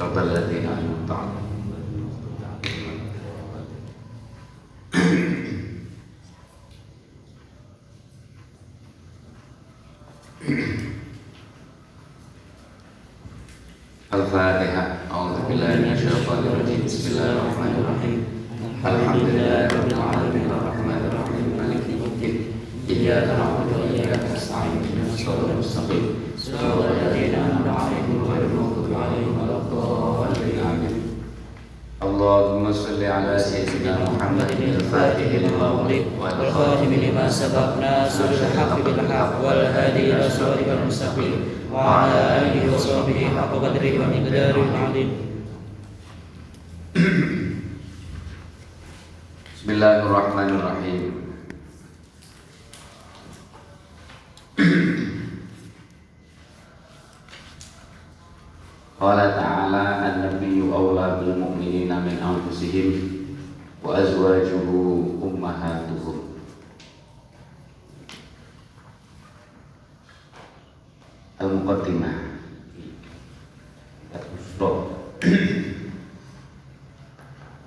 صراط 0.00 0.16
الذين 0.18 0.64
أنعمت 0.64 1.10
عليهم. 1.10 1.50
الفاتحة. 14.14 14.84
أعوذ 15.10 15.36
بالله 15.48 15.74
من 15.76 15.92
الشيطان 15.92 16.38
الرجيم. 16.38 16.80
بسم 16.84 17.10
الله 17.10 17.28
الرحمن 17.32 17.74
الرحيم. 17.80 18.20
الحمد 18.80 19.16
لله 19.28 19.68
رب 19.68 19.88
العالمين 19.92 20.48
الرحمن 20.50 21.00
الرحيم 21.08 21.46
مالك 21.58 21.84
يوم 21.92 22.04
الدين 22.08 22.36
إياك 23.10 23.28
نعبد 23.38 23.70
وإياك 23.80 24.22
نستعين. 24.34 24.70
اهدنا 24.86 25.14
الصراط 25.14 25.50
المستقيم. 25.50 26.04
صراط 26.38 26.78
الذين 26.90 27.34
أنعمت 27.34 27.68
عليهم 27.82 28.18
غير 28.30 28.42
المغضوب 28.50 28.90
عليهم 29.02 29.34
ولا 29.40 29.56
الضالين. 29.56 30.58
آمين. 30.70 30.94
اللهم 32.02 32.72
صل 32.72 33.02
على 33.04 33.38
سيدنا 33.38 33.98
محمد 33.98 34.50
الفاتح 34.62 35.28
لما 35.44 35.68
والخاتم 36.20 36.92
لما 37.04 37.30
سبق. 37.30 37.68
ناصر 37.80 38.24
الحق 38.24 38.74
بالحق 38.84 39.32
والهادي 39.44 40.12
إلى 40.12 40.30
صراطك 40.30 40.68
المستقيم. 40.68 41.34
وعلى 41.74 42.18
آله 42.38 42.74
وصحبه 42.74 43.20
حق 43.36 43.52
قدره 43.54 43.94
ومقداره 44.00 44.62
العظيم. 44.70 45.08
بالمؤمنين 61.69 61.91
من 61.93 62.15
أنفسهم 62.17 62.89
وأزواجه 63.83 64.67
أمهاتهم 65.23 66.17
Al-Muqaddimah 71.35 72.15
Kitab 73.99 74.23
Usro 74.39 74.71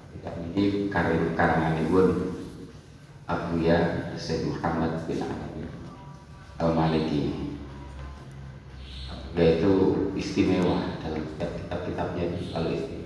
Kitab 0.08 0.34
ini 0.40 0.88
karir 0.88 1.36
karangan 1.36 1.76
ibun 1.84 2.32
Abuya 3.28 4.08
Syed 4.16 4.48
Muhammad 4.48 5.04
bin 5.04 5.20
Ali 5.20 5.68
Al-Maliki 6.58 7.52
Abuya 9.12 9.60
itu 9.60 9.72
istimewa 10.16 10.96
dalam 11.04 11.28
kitab-kitabnya 11.36 12.24
itu 12.24 12.48
kalau 12.56 12.72
istimewa 12.72 13.01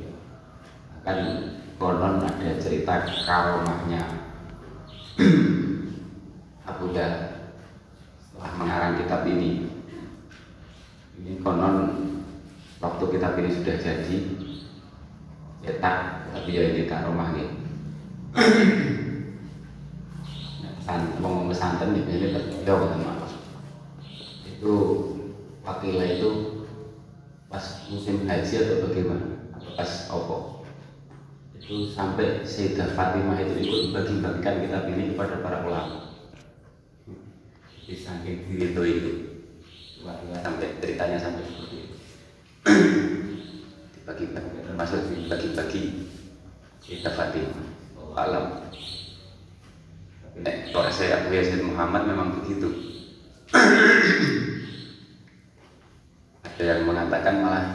akan 1.08 1.56
konon 1.80 2.20
ada 2.20 2.60
cerita 2.60 3.08
karomahnya 3.24 4.28
Abuya 6.68 7.08
setelah 8.20 8.52
mengarang 8.60 9.00
kitab 9.00 9.24
ini. 9.24 9.72
Ini 11.16 11.40
konon 11.40 11.96
waktu 12.84 13.04
kitab 13.08 13.40
ini 13.40 13.56
sudah 13.56 13.80
jadi 13.80 14.18
cetak 15.64 16.28
tapi 16.36 16.60
ya 16.60 16.76
ini 16.76 16.92
kak 16.92 17.08
rumah 17.08 17.32
nih 17.40 17.56
san 20.84 21.24
mau 21.24 21.48
pesantren 21.48 21.96
di 21.96 22.04
sini 22.04 22.36
terjauh 22.36 22.92
sama 22.92 23.32
itu 24.44 24.76
wakilnya 25.64 26.20
itu 26.20 26.30
pas 27.48 27.64
musim 27.88 28.28
haji 28.28 28.54
atau 28.60 28.92
bagaimana? 28.92 29.26
Atau 29.56 29.72
pas 29.80 29.92
opo 30.12 30.57
itu 31.68 31.92
sampai 31.92 32.48
Sayyidah 32.48 32.96
Fatimah 32.96 33.44
itu 33.44 33.60
ikut 33.60 33.92
bagi-bagikan 33.92 34.64
kitab 34.64 34.88
ini 34.88 35.12
kepada 35.12 35.44
para 35.44 35.68
ulama 35.68 36.16
di 37.84 37.92
saking 37.92 38.48
diri 38.48 38.72
itu 38.72 38.82
itu 38.88 39.12
Wah, 40.08 40.16
sampai 40.40 40.80
ceritanya 40.80 41.20
sampai 41.20 41.44
seperti 41.44 41.76
itu. 41.84 41.96
Dibagi-bagi, 44.00 44.64
termasuk 44.64 45.04
dibagi-bagi 45.12 45.82
kita 46.80 47.12
Fatimah. 47.12 47.68
Oh, 48.00 48.16
alam. 48.16 48.72
Nek 50.38 50.72
kalau 50.72 50.88
saya 50.88 51.26
Abu 51.26 51.36
Yasin 51.36 51.66
Muhammad 51.66 52.08
memang 52.08 52.40
begitu. 52.40 52.72
Ada 56.48 56.64
yang 56.64 56.88
mengatakan 56.88 57.44
malah 57.44 57.66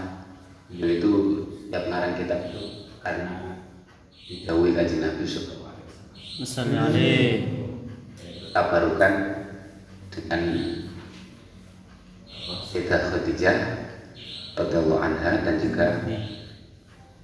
beliau 0.72 0.88
itu 0.96 1.10
setiap 1.68 1.84
ngarang 1.92 2.16
kitab 2.16 2.38
itu 2.48 2.88
karena 3.02 3.51
dijauhi 4.32 4.72
kaji 4.72 4.96
Nabi 5.04 5.28
Sallallahu 5.28 5.68
Alaihi 5.68 6.40
Wasallam. 6.40 6.88
Alaih 6.88 7.44
Tabarukan 8.52 9.14
dengan 10.12 10.42
Sayyidah 12.68 13.12
Khadijah 13.12 13.56
radhiyallahu 14.56 15.00
anha 15.00 15.40
dan 15.40 15.56
juga 15.60 16.04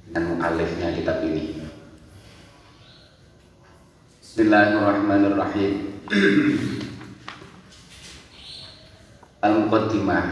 dengan 0.09 0.23
mu'alifnya 0.37 0.97
kitab 0.97 1.21
ini. 1.25 1.65
Bismillahirrahmanirrahim. 4.25 5.73
Al-Muqaddimah 9.39 10.25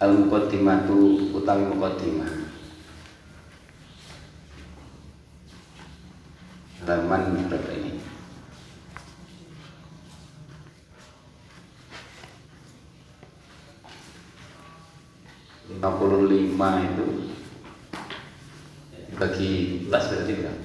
Al-Muqaddimatu 0.00 1.30
utawi 1.36 1.68
muqaddimah 1.68 2.43
Halaman 6.84 7.48
berapa 7.48 7.72
ini? 7.80 7.96
55 15.80 16.84
itu 16.84 17.06
bagi 19.16 19.52
kelas 19.88 20.04
berarti 20.12 20.32
berapa? 20.36 20.64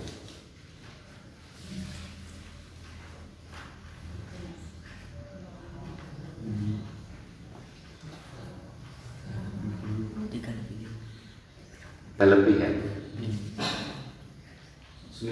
lebih 12.30 12.56
kan? 12.60 12.79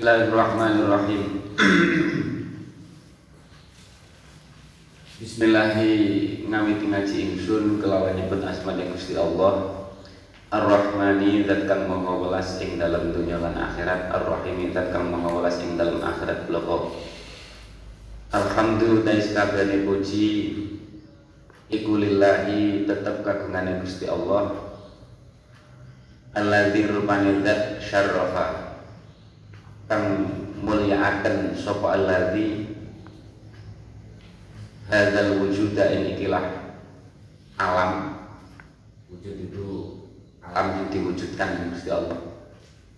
Bismillahirrahmanirrahim. 0.07 1.23
Bismillahi 5.19 5.91
ngawiti 6.47 6.85
ngaji 6.88 7.16
ingsun 7.28 7.84
kelawan 7.84 8.16
nyebut 8.16 8.40
asma 8.40 8.79
Gusti 8.88 9.19
Allah. 9.19 9.84
Ar-Rahmani 10.47 11.44
zat 11.44 11.68
kang 11.68 11.91
maha 11.91 12.23
welas 12.23 12.56
ing 12.63 12.79
dalam 12.79 13.12
dunya 13.12 13.35
lan 13.35 13.51
akhirat. 13.51 14.07
Ar-Rahimi 14.07 14.72
zat 14.72 14.95
kang 14.95 15.12
maha 15.12 15.28
welas 15.28 15.59
ing 15.59 15.75
dalam 15.75 16.00
akhirat 16.00 16.47
bloko 16.47 16.95
Alhamdulillah 18.31 19.19
sakabehane 19.19 19.84
puji. 19.84 20.28
Iku 21.68 22.00
lillahi 22.00 22.88
tetep 22.88 23.28
kagungane 23.28 23.84
Gusti 23.84 24.07
Allah. 24.07 24.56
Alladzi 26.31 26.95
rupane 26.95 27.44
zat 27.44 27.84
syarrafa 27.84 28.67
kang 29.88 30.28
mulyaaken 30.60 31.56
sapa 31.56 31.95
alladzi 31.95 32.75
hadzal 34.92 35.39
wujuda 35.39 35.84
ini 35.95 36.19
ikilah 36.19 36.44
alam. 37.56 37.92
Wujud 39.07 39.36
itu 39.48 39.68
alam. 40.44 40.84
Yang 40.84 40.88
diwujudkan 40.92 41.72
Gusti 41.72 41.89
Allah. 41.92 42.19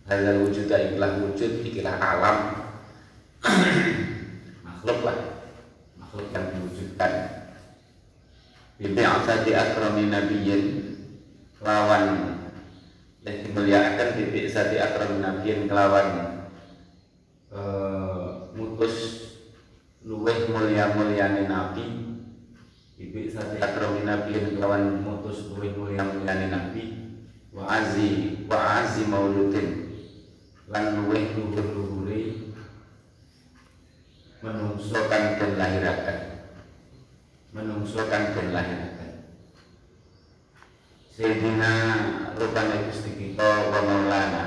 Hadzal 0.09 0.41
wujuda 0.41 0.75
ikilah 0.89 1.11
wujud 1.21 1.51
ikilah 1.61 1.95
alam. 2.01 2.37
Makhluk 4.65 4.99
lah 5.05 5.17
makhluk. 6.01 6.27
yang 6.33 6.45
diwujudkan. 6.57 7.11
Bibi'asati 8.81 9.51
akrami 9.53 10.09
nabiyyin 10.09 10.63
lawan 11.61 12.33
yang 13.27 13.37
dimuliakan 13.43 14.07
bibi'asati 14.15 14.79
akrami 14.79 15.19
nabiyyin 15.19 15.67
kelawan 15.67 16.28
eh, 17.53 18.27
mutus 18.55 18.95
luweh 20.05 20.49
mulia 20.49 20.93
mulyane 20.93 21.45
nabi. 21.45 21.85
Ibi 22.99 23.31
sate 23.31 23.63
akrami 23.63 24.03
nabi 24.03 24.35
kelawan 24.55 25.03
mutus 25.05 25.49
luweh 25.53 25.73
mulia 25.73 26.03
mulyane 26.03 26.47
nabi. 26.51 26.83
Wa 27.49 27.65
azi 27.65 28.41
wa 28.45 28.83
azi 28.83 29.07
mauludin. 29.09 29.69
Lan 30.69 31.01
luweh 31.01 31.33
luhur 31.33 31.65
luhure 31.65 32.49
menungso 34.39 34.95
kang 35.11 35.35
den 35.35 35.59
lahiraken 35.59 36.19
menungso 37.51 38.07
kang 38.07 38.31
den 38.31 38.55
lahiraken 38.55 39.11
Sayyidina 41.11 41.71
rupane 42.39 42.87
Gusti 42.87 43.19
kita 43.19 43.67
wa 43.67 43.79
maulana 43.83 44.43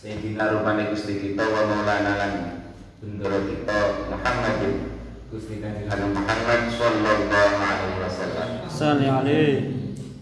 Sayyidina 0.00 0.48
rupane 0.48 0.88
Gusti 0.96 1.20
kita 1.20 1.44
wa 1.44 1.60
maulana 1.68 2.16
lan 2.16 2.32
bendoro 3.04 3.44
kita 3.44 4.08
Muhammadin 4.08 4.96
Gusti 5.28 5.60
Kanjeng 5.60 6.16
Muhammad 6.16 6.72
sallallahu 6.72 7.60
alaihi 7.60 8.00
wasallam. 8.00 8.48
Salli 8.64 9.04
alaihi. 9.04 9.60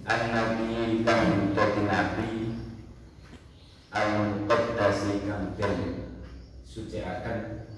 An-Nabi 0.03 1.07
kang 1.07 1.55
dadi 1.55 1.83
nabi 1.87 2.31
Al-Muqaddasi 3.95 5.23
kang 5.31 5.55
den 5.55 6.11
suci 6.67 6.99
akan 6.99 7.71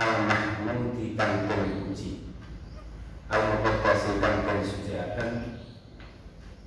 Al-Mahmudi 0.00 1.12
kang 1.12 1.44
den 1.44 1.92
puji 1.92 2.32
Al-Muqaddasi 3.28 4.16
kang 4.16 4.48
den 4.48 4.58
suci 4.64 4.96
akan 4.96 5.60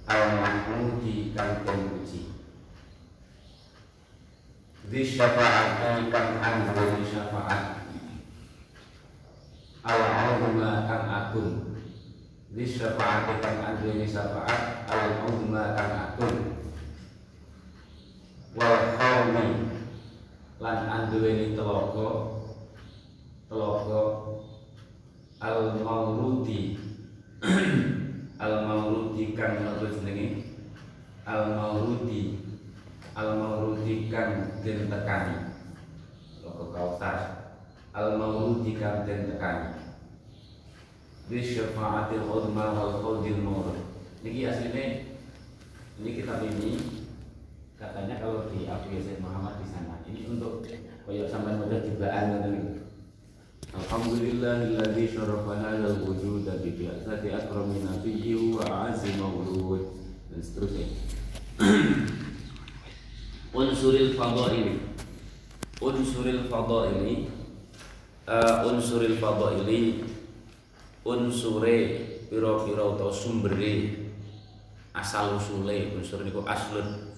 Al-Mahmudi 0.05 1.33
kang 1.33 1.65
den 1.65 1.79
puji 1.97 2.38
Di 4.89 5.05
syafaati 5.05 6.09
kang 6.09 6.41
anggone 6.41 7.05
syafaat. 7.05 7.85
Al-Azma 9.85 10.89
kang 10.89 11.05
agung. 11.05 11.77
Di 12.49 12.65
syafaati 12.65 13.37
kang 13.37 13.57
anggone 13.69 14.01
syafaat. 14.09 14.89
Al-Azma 14.89 15.77
kang 15.77 15.93
agung. 15.93 16.37
Wal 18.57 18.77
khawmi 18.97 19.47
lan 20.57 20.79
anduweni 20.89 21.53
telaga. 21.53 22.09
Telaga. 23.45 24.03
Al 25.37 25.77
mauludi 25.85 26.81
al 28.43 28.53
mauludi 28.65 29.37
kang 29.37 29.61
napa 29.63 29.87
jenenge 29.87 30.43
al 31.23 31.55
mauludi 31.55 32.38
al 33.19 33.35
mauludi 33.35 34.07
kang 34.07 34.63
den 34.63 34.87
tekani. 34.87 35.51
Telaga 36.39 36.65
kautsar 36.71 37.17
al 37.91 38.15
mauludi 38.15 38.79
kang 38.79 39.03
den 39.03 39.35
tekani. 39.35 39.75
Bi 41.27 41.43
syafaatil 41.43 42.23
uzma 42.23 42.71
wal 42.71 42.95
khawdil 43.03 43.43
mawrud 43.43 43.79
niki 44.23 44.47
asline 44.47 45.19
ini 45.99 46.09
kitab 46.15 46.39
ini 46.47 46.79
katanya 47.75 48.23
kalau 48.23 48.47
di 48.47 48.67
ABS 48.71 49.19
Muhammad 49.19 49.59
di 49.59 49.67
sana. 49.67 49.99
Ini 50.07 50.31
untuk 50.31 50.63
koyok 51.03 51.27
sampai 51.27 51.59
modal 51.59 51.83
tibaan 51.83 52.39
ngoten 52.39 52.87
Alhamdulillahilladzi 53.69 55.13
syarafana 55.13 55.77
lal 55.77 56.01
wujud 56.01 56.47
bi 56.65 56.69
bi'atsati 56.73 57.29
akrami 57.29 57.85
nabiyyi 57.85 58.57
wa 58.57 58.89
azzi 58.89 59.13
maulud 59.19 59.93
dan 60.33 60.41
seterusnya. 60.41 60.87
unsuril 63.53 64.13
fadaili 64.13 64.79
unsuril 65.81 66.45
fadaili 66.45 67.29
uh, 68.29 68.67
unsuril 68.69 69.17
fadaili 69.17 70.05
unsure 71.05 71.75
pira-pira 72.29 72.83
utawa 72.85 73.09
sumbere. 73.09 74.05
Asal 74.89 75.37
usule 75.37 75.95
unsur 75.95 76.25
niku 76.25 76.43
aslun 76.43 77.09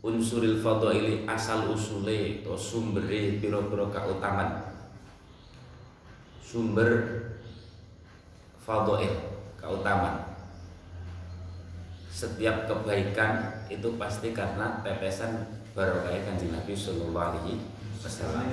unsuril 0.00 0.62
fadaili 0.62 1.26
asal 1.26 1.66
usule 1.68 2.40
atau 2.40 2.54
sumbere 2.54 3.42
pira-pira 3.42 3.90
kautaman 3.90 4.70
sumber 6.40 6.90
fadail 8.62 9.12
kautaman 9.60 10.24
setiap 12.08 12.64
kebaikan 12.70 13.66
itu 13.68 13.98
pasti 14.00 14.32
karena 14.32 14.80
tetesan 14.80 15.57
barokah 15.78 16.10
kanjeng 16.26 16.50
Nabi 16.50 16.74
sallallahu 16.74 17.38
alaihi 17.38 17.62
wasallam. 18.02 18.50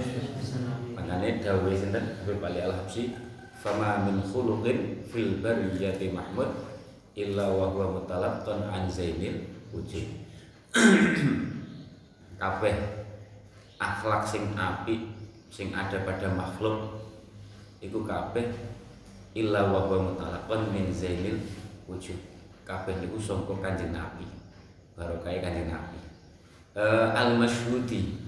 Makanya 0.93 1.41
dawuh 1.41 1.73
sinten? 1.73 2.21
Habib 2.21 2.45
Ali 2.45 2.61
Al-Habsyi 2.61 3.17
fama 3.57 4.05
min 4.05 4.21
khuluqin 4.21 5.01
fil 5.09 5.41
bariyati 5.41 6.13
mahmud 6.13 6.53
illa 7.17 7.49
wa 7.49 7.73
huwa 7.73 7.97
mutalaqqan 7.97 8.69
an 8.69 8.85
zainil 8.85 9.41
wujud. 9.73 10.05
Kabeh 12.41 12.75
akhlak 13.81 14.21
sing 14.21 14.53
apik 14.53 15.09
sing 15.49 15.73
ada 15.73 16.05
pada 16.05 16.29
makhluk 16.29 16.99
iku 17.81 18.05
kabeh 18.05 18.53
illa 19.33 19.65
wa 19.73 19.89
huwa 19.89 20.13
mutalaqqan 20.13 20.61
min 20.69 20.93
zainil 20.93 21.41
wujud. 21.89 22.21
Kabeh 22.69 23.01
niku 23.01 23.17
sangka 23.17 23.57
Kanjeng 23.65 23.97
Nabi. 23.97 24.29
Barokah 24.93 25.33
Kanjeng 25.41 25.73
Nabi 25.73 25.94
uh, 26.75 27.15
al 27.15 27.39
masyhudi 27.39 28.19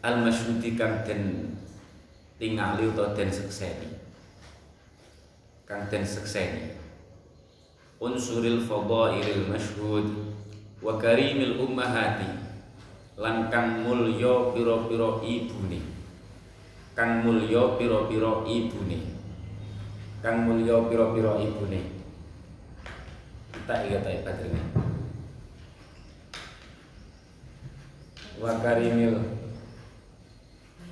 al 0.00 0.24
masyhudi 0.24 0.74
kang 0.74 1.04
den 1.04 1.52
tingali 2.40 2.88
utawa 2.88 3.12
den 3.12 3.28
sekseni. 3.28 4.00
Kang 5.68 5.86
den 5.92 6.02
sekseni. 6.02 6.80
Unsuril 8.00 8.64
fadailil 8.64 9.44
masyhud 9.52 10.08
wa 10.80 10.96
karimil 10.96 11.60
ummahati 11.60 12.40
lan 13.20 13.52
kang 13.52 13.84
mulya 13.84 14.56
pira-pira 14.56 15.20
ibune. 15.20 15.84
Kang 16.96 17.20
mulya 17.20 17.76
pira-pira 17.76 18.40
ibune. 18.48 18.98
Kang 20.24 20.48
mulya 20.48 20.80
pira-pira 20.88 21.36
ibune. 21.44 22.00
Tak 23.68 23.84
tak 23.84 24.24
badrine 24.24 24.90
wa 28.40 28.56
karimil 28.64 29.20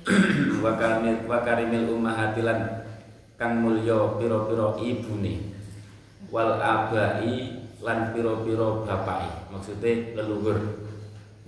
wa 0.63 0.71
karimil 0.77 1.17
wa 1.25 1.37
karimil 1.41 1.85
ummahatilan 1.97 2.85
kang 3.41 3.65
mulya 3.65 4.15
pira-pira 4.21 4.77
ibune. 4.85 5.57
Wal 6.29 6.61
abai 6.61 7.57
lan 7.81 8.13
pira-pira 8.13 8.85
bapake. 8.85 9.49
Maksude 9.49 10.13
leluhur. 10.13 10.57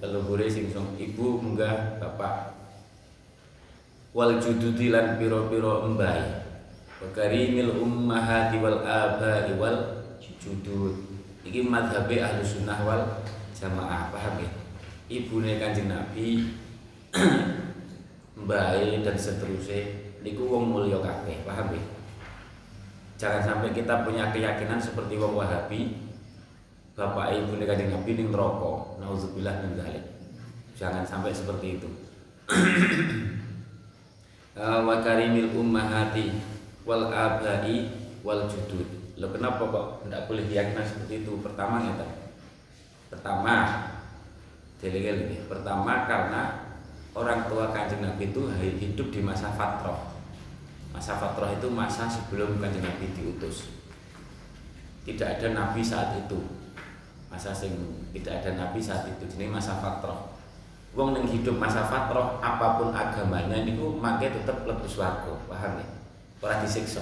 Leluhure 0.02 0.50
sing 0.50 0.74
song 0.74 0.98
ibu 0.98 1.38
munggah 1.38 2.02
bapak. 2.02 2.58
Wal 4.18 4.42
jududi 4.42 4.90
lan 4.90 5.22
pira-pira 5.22 5.86
embahe 5.86 6.26
wa 7.02 7.08
karimil 7.14 7.78
ummahati 7.78 8.58
wal 8.58 8.82
abai 8.82 9.54
wal 9.62 10.02
judud. 10.18 10.98
Iki 11.46 11.70
madhabe 11.70 12.18
ahlu 12.18 12.42
sunnah 12.42 12.82
wal 12.82 13.02
jamaah 13.54 14.10
paham 14.10 14.42
ya 14.42 14.61
ibune 15.12 15.60
kanjeng 15.60 15.92
nabi 15.92 16.48
mbae 18.48 19.04
dan 19.04 19.18
seterusnya. 19.20 20.00
Niku 20.22 20.48
wong 20.48 20.72
mulya 20.72 21.02
kabeh 21.02 21.44
paham 21.44 21.74
ya? 21.76 21.84
Jangan 23.20 23.42
sampai 23.42 23.70
kita 23.76 24.06
punya 24.08 24.32
keyakinan 24.32 24.80
seperti 24.80 25.18
wong 25.20 25.36
wahabi 25.36 25.98
bapak 26.96 27.34
ibu 27.36 27.60
kanjeng 27.68 27.92
nabi 27.92 28.12
ning 28.16 28.32
neraka. 28.32 28.96
Nauzubillah 29.04 29.68
min 29.68 29.76
dzalik. 29.76 30.06
Jangan 30.80 31.04
sampai 31.04 31.36
seperti 31.36 31.82
itu. 31.82 31.90
Wa 34.88 34.96
karimil 35.04 35.52
ummahati 35.58 36.38
wal 36.88 37.12
abai 37.12 37.90
wal 38.24 38.48
judud. 38.48 38.88
Lo 39.22 39.30
kenapa 39.30 39.62
kok 39.70 39.88
tidak 40.06 40.26
boleh 40.26 40.44
keyakinan 40.50 40.86
seperti 40.86 41.22
itu? 41.22 41.38
Pertama 41.46 41.86
ya 41.86 41.94
Pertama, 43.12 43.54
delegel 44.82 45.30
ini. 45.30 45.38
Pertama 45.46 46.10
karena 46.10 46.74
orang 47.14 47.46
tua 47.48 47.70
kanjeng 47.72 48.02
Nabi 48.02 48.34
itu 48.34 48.50
hidup 48.52 49.08
di 49.14 49.22
masa 49.22 49.54
fatroh. 49.54 50.18
Masa 50.92 51.16
fatroh 51.16 51.48
itu 51.54 51.70
masa 51.72 52.10
sebelum 52.10 52.58
kanjeng 52.58 52.84
Nabi 52.84 53.14
diutus. 53.16 53.72
Tidak 55.08 55.40
ada 55.40 55.48
Nabi 55.54 55.80
saat 55.86 56.18
itu. 56.18 56.38
Masa 57.32 57.56
sing 57.56 57.72
tidak 58.12 58.44
ada 58.44 58.60
Nabi 58.60 58.82
saat 58.82 59.08
itu. 59.08 59.24
Jadi 59.30 59.48
masa 59.48 59.80
fatroh. 59.80 60.36
Wong 60.92 61.16
yang 61.16 61.24
hidup 61.24 61.56
masa 61.56 61.88
fatroh 61.88 62.44
apa 62.44 62.76
pun 62.76 62.92
agamanya 62.92 63.64
niku 63.64 63.96
mangke 63.96 64.28
tetap 64.28 64.68
lebih 64.68 64.84
swarga, 64.84 65.32
paham 65.48 65.80
ya? 65.80 65.88
Ora 66.44 66.60
disiksa 66.60 67.00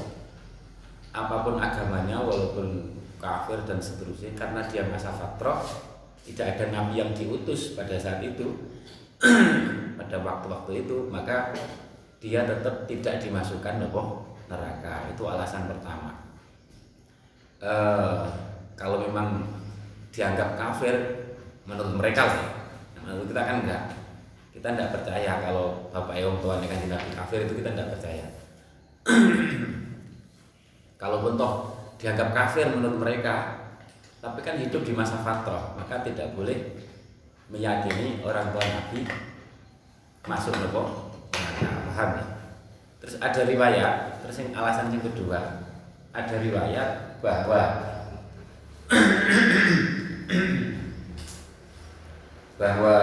apa 1.09 1.41
pun 1.41 1.57
agamanya 1.57 2.21
walaupun 2.21 2.93
kafir 3.17 3.57
dan 3.65 3.81
seterusnya 3.81 4.37
karena 4.37 4.61
dia 4.69 4.85
masa 4.85 5.09
fatroh 5.09 5.88
tidak 6.29 6.55
ada 6.55 6.65
nabi 6.69 7.01
yang 7.01 7.11
diutus 7.17 7.73
pada 7.73 7.97
saat 7.97 8.21
itu. 8.21 8.45
Pada 9.99 10.15
waktu-waktu 10.23 10.87
itu 10.87 11.11
maka 11.11 11.51
dia 12.23 12.47
tetap 12.47 12.87
tidak 12.87 13.19
dimasukkan 13.19 13.83
nopo 13.83 14.31
neraka. 14.47 15.11
Itu 15.11 15.27
alasan 15.27 15.67
pertama. 15.67 16.15
E, 17.59 17.73
kalau 18.79 19.03
memang 19.03 19.43
dianggap 20.15 20.55
kafir 20.55 20.95
menurut 21.67 21.99
mereka 21.99 22.31
menurut 23.03 23.27
kita 23.27 23.41
kan 23.43 23.57
enggak. 23.67 23.83
Kita 24.55 24.67
tidak 24.71 24.89
percaya 24.95 25.31
kalau 25.43 25.91
bapak 25.91 26.15
ibu 26.15 26.39
tuan 26.39 26.63
kanjeng 26.63 26.91
Nabi 26.95 27.11
kafir 27.11 27.43
itu 27.43 27.59
kita 27.59 27.75
tidak 27.75 27.99
percaya. 27.99 28.25
Kalaupun 31.01 31.35
toh 31.35 31.53
dianggap 31.99 32.31
kafir 32.31 32.71
menurut 32.71 33.03
mereka 33.03 33.58
tapi 34.19 34.43
kan 34.43 34.59
hidup 34.59 34.83
di 34.83 34.91
masa 34.91 35.23
fatrah 35.23 35.79
maka 35.79 36.03
tidak 36.03 36.35
boleh 36.35 36.75
meyakini 37.47 38.19
orang 38.19 38.51
tua 38.51 38.61
Nabi 38.61 39.07
masuk 40.27 40.53
nopo 40.59 41.15
paham 41.31 42.09
ya? 42.19 42.25
Terus 42.99 43.15
ada 43.23 43.47
riwayat 43.47 44.19
terus 44.19 44.43
yang 44.43 44.51
alasan 44.59 44.91
yang 44.91 44.99
kedua 44.99 45.63
ada 46.11 46.35
riwayat 46.35 47.23
bahwa 47.23 47.61
bahwa 52.59 52.95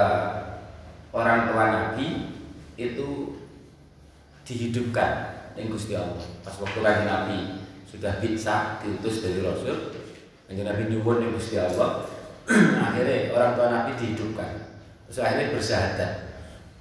orang 1.17 1.49
tua 1.49 1.65
Nabi 1.73 2.37
itu 2.77 3.41
dihidupkan 4.45 5.33
yang 5.57 5.73
Gusti 5.73 5.97
Allah. 5.97 6.21
Pas 6.45 6.53
waktu 6.61 6.85
lagi 6.85 7.03
Nabi 7.09 7.39
sudah 7.89 8.21
bisa 8.21 8.77
diutus 8.85 9.25
dari 9.25 9.41
Rasul 9.41 9.97
yang 10.47 10.63
Nabi 10.63 10.83
nyuwun 10.87 11.23
yang 11.23 11.33
Gusti 11.35 11.59
Allah. 11.59 12.07
Akhirnya 12.87 13.35
orang 13.35 13.59
tua 13.59 13.67
Nabi 13.71 13.99
dihidupkan. 13.99 14.51
Terus 15.07 15.23
akhirnya 15.23 15.55
bersahadat 15.55 16.13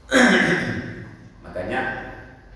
makanya 1.46 1.80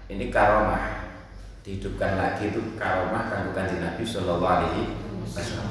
ini 0.10 0.34
karomah. 0.34 1.14
Dihidupkan 1.62 2.18
lagi 2.18 2.50
itu 2.50 2.74
karomah 2.74 3.30
kan 3.30 3.50
bukan 3.50 3.66
di 3.70 3.78
Nabi 3.78 4.02
Shallallahu 4.02 4.46
Alaihi 4.46 4.98
Wasallam. 5.22 5.70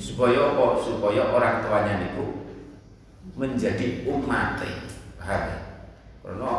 Supaya 0.00 0.56
apa? 0.56 0.80
Supaya 0.80 1.28
orang 1.28 1.60
tuanya 1.60 1.94
niku 2.00 2.48
menjadi 3.36 4.08
umat 4.08 4.60
paham 5.20 5.42
ya? 5.52 5.58
Karena 6.24 6.52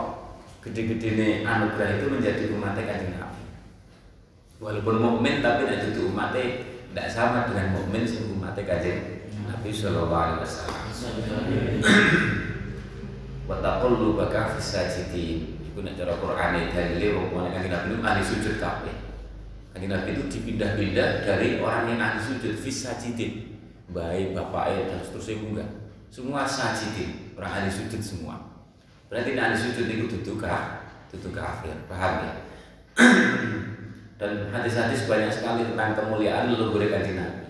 gede-gede 0.61 1.09
ini 1.17 1.27
anugerah 1.41 1.97
itu 1.97 2.05
menjadi 2.09 2.43
umat 2.53 2.77
kanjeng 2.77 3.17
Nabi. 3.17 3.41
Walaupun 4.61 4.95
mukmin 5.01 5.41
tapi 5.41 5.65
tidak 5.65 5.89
jadi 5.89 5.99
umat 6.05 6.33
tidak 6.91 7.07
sama 7.07 7.47
dengan 7.47 7.71
mukmin 7.71 8.03
sing 8.03 8.35
umat 8.35 8.51
kanjeng 8.59 9.23
Nabi 9.47 9.71
Shallallahu 9.71 10.11
Alaihi 10.11 10.43
Wasallam 10.43 10.83
Watakul 13.47 14.19
baka 14.19 14.59
fisajidin 14.59 15.55
Iku 15.71 15.87
nak 15.87 15.95
cara 15.95 16.19
Qur'an 16.19 16.67
dalile 16.67 17.15
wong 17.15 17.31
kanjeng 17.31 17.71
Nabi 17.71 17.95
itu 17.95 18.03
ahli 18.03 18.23
sujud 18.27 18.59
kabeh. 18.59 18.91
Kanjeng 19.71 19.95
Nabi 19.95 20.19
itu 20.19 20.23
dipindah-pindah 20.27 21.23
dari 21.23 21.63
orang 21.63 21.95
yang 21.95 22.03
ahli 22.03 22.19
sujud 22.19 22.59
fisajidin. 22.59 23.55
Baik 23.95 24.35
bapaknya 24.35 24.91
dan 24.91 24.99
seterusnya 24.99 25.39
enggak. 25.39 25.71
Semua 26.11 26.43
sajidin, 26.43 27.31
orang 27.39 27.63
ahli 27.63 27.71
sujud 27.71 28.03
semua. 28.03 28.35
Berarti 29.07 29.31
ahli 29.31 29.55
sujud 29.55 29.87
itu 29.87 30.11
duduk 30.11 30.43
duduk 31.07 31.31
kafir, 31.31 31.71
paham 31.87 32.27
ya? 32.27 32.33
dan 34.21 34.53
hadis-hadis 34.53 35.09
banyak 35.09 35.33
sekali 35.33 35.65
tentang 35.65 35.97
kemuliaan 35.97 36.53
leluhur 36.53 36.77
kanjeng 36.85 37.17
Nabi. 37.17 37.41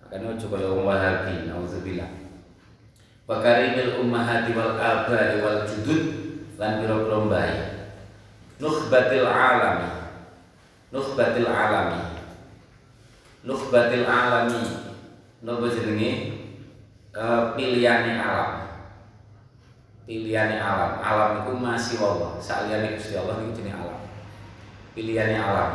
Makanya 0.00 0.40
coba 0.40 0.56
orang 0.64 0.88
Wahabi, 0.88 1.34
nauzubillah. 1.44 2.08
Bakarimil 3.28 4.00
ummahati 4.00 4.56
wal 4.56 4.80
abai 4.80 5.44
wal 5.44 5.68
judud 5.68 6.02
lan 6.56 6.80
pira-pira. 6.80 7.44
Nukhbatil 8.56 9.28
alami. 9.28 10.16
Nukhbatil 10.96 11.48
alami. 11.52 12.00
Nukhbatil 13.44 14.08
alami. 14.08 14.64
Napa 15.44 15.66
jenenge? 15.68 16.40
Uh, 17.12 17.52
pilihane 17.52 18.16
alam. 18.16 18.50
Pilihane 20.08 20.56
alam. 20.56 21.04
Alam 21.04 21.30
itu 21.44 21.52
masih 21.60 22.00
Allah. 22.00 22.40
Saliyane 22.40 22.96
Gusti 22.96 23.12
Allah 23.18 23.44
itu 23.44 23.60
jenenge 23.60 23.81
Pilihane 24.92 25.36
alam. 25.40 25.72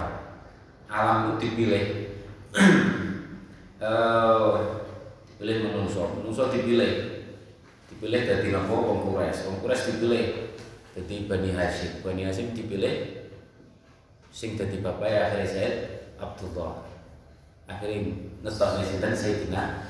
Alam 0.87 1.17
itu 1.37 1.49
dipilih. 1.49 1.85
uh, 3.81 4.55
dipilih 5.35 5.57
menungso. 5.69 6.21
Menungso 6.21 6.49
dipilih 6.53 7.25
dipilih 7.89 8.21
dari 8.25 8.49
nopo. 8.53 8.75
Wong 8.93 8.99
Quraisy 9.61 9.97
dipilih 9.97 10.25
jadi 10.97 11.15
Bani 11.29 11.49
Hashim. 11.53 12.01
Bani 12.01 12.25
Hashim 12.25 12.53
dipilih 12.53 13.25
sing 14.33 14.53
dadi 14.53 14.85
bapak 14.85 15.09
ya 15.09 15.19
akhirnya 15.29 15.49
Said 15.49 15.73
Abdullah. 16.21 16.85
Akhirnya 17.65 18.13
ngetokne 18.45 18.85
sinten 18.85 19.13
Sayyidina 19.17 19.81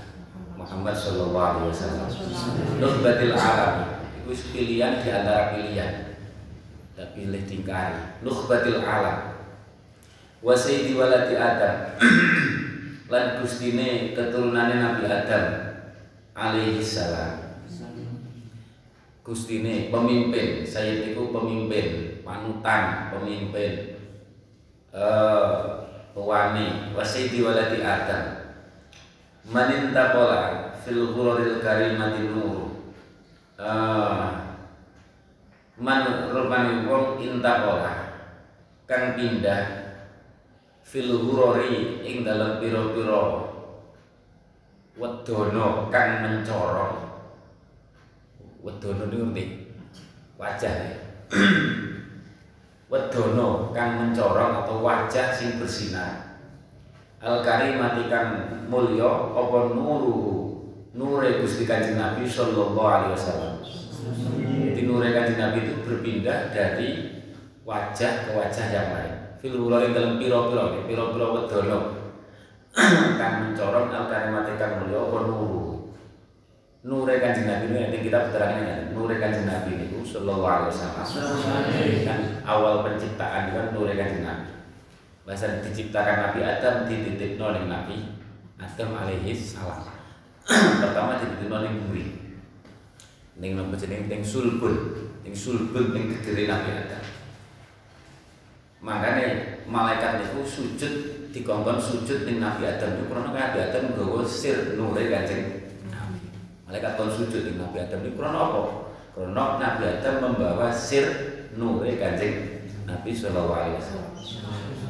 Muhammad 0.56 0.96
sallallahu 0.96 1.68
alaihi 1.68 1.70
wasallam. 1.72 2.10
Nukhbatil 2.80 3.36
alam 3.36 3.74
itu 4.24 4.34
pilihan 4.56 5.04
di 5.04 5.10
antara 5.12 5.56
pilihan. 5.56 6.07
Tak 6.98 7.14
pilih 7.14 7.46
tingkari. 7.46 8.26
Nukhbatil 8.26 8.82
alam. 8.82 9.38
Wa 10.42 10.58
sayyidi 10.58 10.98
waladi 10.98 11.38
Adam. 11.38 11.94
Lan 13.14 13.38
gustine 13.38 14.18
keturunannya 14.18 14.82
Nabi 14.82 15.06
Adam 15.06 15.46
alaihi 16.34 16.82
salam. 16.82 17.62
Gustine 19.22 19.94
pemimpin, 19.94 20.64
saya 20.64 21.12
itu 21.12 21.20
pemimpin, 21.36 22.18
panutan, 22.24 23.12
pemimpin, 23.12 24.00
eh, 24.96 25.60
pewani, 26.16 26.96
wasidi 26.96 27.44
waladi 27.44 27.84
Adam. 27.84 28.56
Maninta 29.52 30.16
pola 30.16 30.72
fil 30.80 31.12
ghururil 31.12 31.60
karimatin 31.60 32.40
nur. 32.40 32.88
Eh, 33.60 34.47
man 35.78 36.34
rupani 36.34 36.90
wong 36.90 37.22
inta 37.22 37.62
pola 37.62 37.94
kang 38.90 39.14
pindah 39.14 39.94
fil 40.82 41.22
ghururi 41.22 42.02
ing 42.02 42.26
dalam 42.26 42.58
piro-piro 42.58 43.54
wedono 44.98 45.94
kang 45.94 46.26
mencorong. 46.26 47.06
Wedono 48.66 49.06
niku 49.06 49.30
ngerti? 49.30 49.46
Wajah 50.42 50.74
ya. 50.74 50.98
Wedono 52.92 53.70
kang 53.70 54.02
mencorong 54.02 54.66
atau 54.66 54.82
wajah 54.82 55.30
sing 55.30 55.62
bersinar. 55.62 56.42
Al 57.22 57.46
karimati 57.46 58.10
kang 58.10 58.66
mulya 58.66 59.30
apa 59.38 59.78
nuru? 59.78 60.50
Nure 60.98 61.38
Gusti 61.46 61.70
Kanjeng 61.70 62.02
Nabi 62.02 62.26
sallallahu 62.26 62.82
alaihi 62.82 63.14
wasallam 63.14 63.62
jadi 64.78 64.94
nure 64.94 65.10
Kanjeng 65.10 65.42
Nabi 65.42 65.60
itu 65.66 65.74
berpindah 65.90 66.54
dari 66.54 67.10
wajah 67.66 68.30
ke 68.30 68.30
wajah 68.30 68.66
yang 68.70 68.94
lain. 68.94 69.14
Fil 69.42 69.58
ulari 69.58 69.90
dalam 69.90 70.22
piro-piro 70.22 70.86
piro-piro 70.86 71.28
wedono 71.34 71.80
kang 73.18 73.34
mencorong 73.42 73.90
al 73.90 74.06
karimati 74.06 74.54
kang 74.54 74.86
mulya 74.86 75.02
apa 75.02 75.18
nuru? 75.26 75.90
Nure 76.86 77.18
kanjeng 77.18 77.50
Nabi 77.50 77.74
ini 77.74 77.78
nanti 77.90 77.98
kita 78.06 78.30
keterangannya 78.30 78.94
Nure 78.94 79.18
kanjeng 79.18 79.50
Nabi 79.50 79.82
itu 79.82 79.98
Sallallahu 80.06 80.46
alaihi 80.46 80.70
wasallam. 80.70 81.08
Kan 82.06 82.20
awal 82.46 82.86
penciptaan 82.86 83.58
kan 83.58 83.74
Nure 83.74 83.98
kanjeng 83.98 84.30
Nabi. 84.30 84.62
Bahasa 85.26 85.58
diciptakan 85.66 86.18
Nabi 86.22 86.46
Adam 86.46 86.86
dititip 86.86 87.42
oleh 87.42 87.66
Nabi 87.66 88.14
Adam 88.62 88.94
alaihi 88.94 89.34
salam. 89.34 89.90
Pertama 90.86 91.18
dititip 91.18 91.50
oleh 91.50 91.74
buri 91.82 92.17
ning 93.38 93.54
nopo 93.54 93.78
jeneng 93.78 94.10
ning 94.10 94.22
sulbun 94.26 94.76
ning 95.22 95.34
sulbun 95.34 95.94
ning 95.94 96.14
kediri 96.18 96.50
Nabi 96.50 96.72
Adam 96.74 97.04
makanya 98.82 99.28
malaikat 99.66 100.30
itu 100.30 100.40
sujud 100.46 100.94
dikongkon 101.30 101.78
sujud 101.78 102.26
ning 102.26 102.42
Nabi 102.42 102.66
Adam 102.66 102.98
itu 102.98 103.06
karena 103.10 103.30
Nabi 103.34 103.58
Adam 103.62 103.84
nggawa 103.94 104.22
sir 104.26 104.78
Nure 104.78 105.10
kanjeng 105.10 105.68
Malaikat 106.68 107.00
kon 107.00 107.08
sujud 107.08 107.48
di 107.48 107.56
Nabi 107.56 107.80
Adam 107.80 108.04
ini 108.04 108.12
krono 108.12 108.40
apa? 108.44 108.62
Krono 109.16 109.56
Nabi 109.56 109.84
Adam 109.88 110.20
membawa 110.20 110.68
sir 110.68 111.08
nure 111.56 111.96
kanjeng 111.96 112.68
Nabi 112.84 113.16
Shallallahu 113.16 113.56
Alaihi 113.56 113.80
Wasallam. 113.80 114.14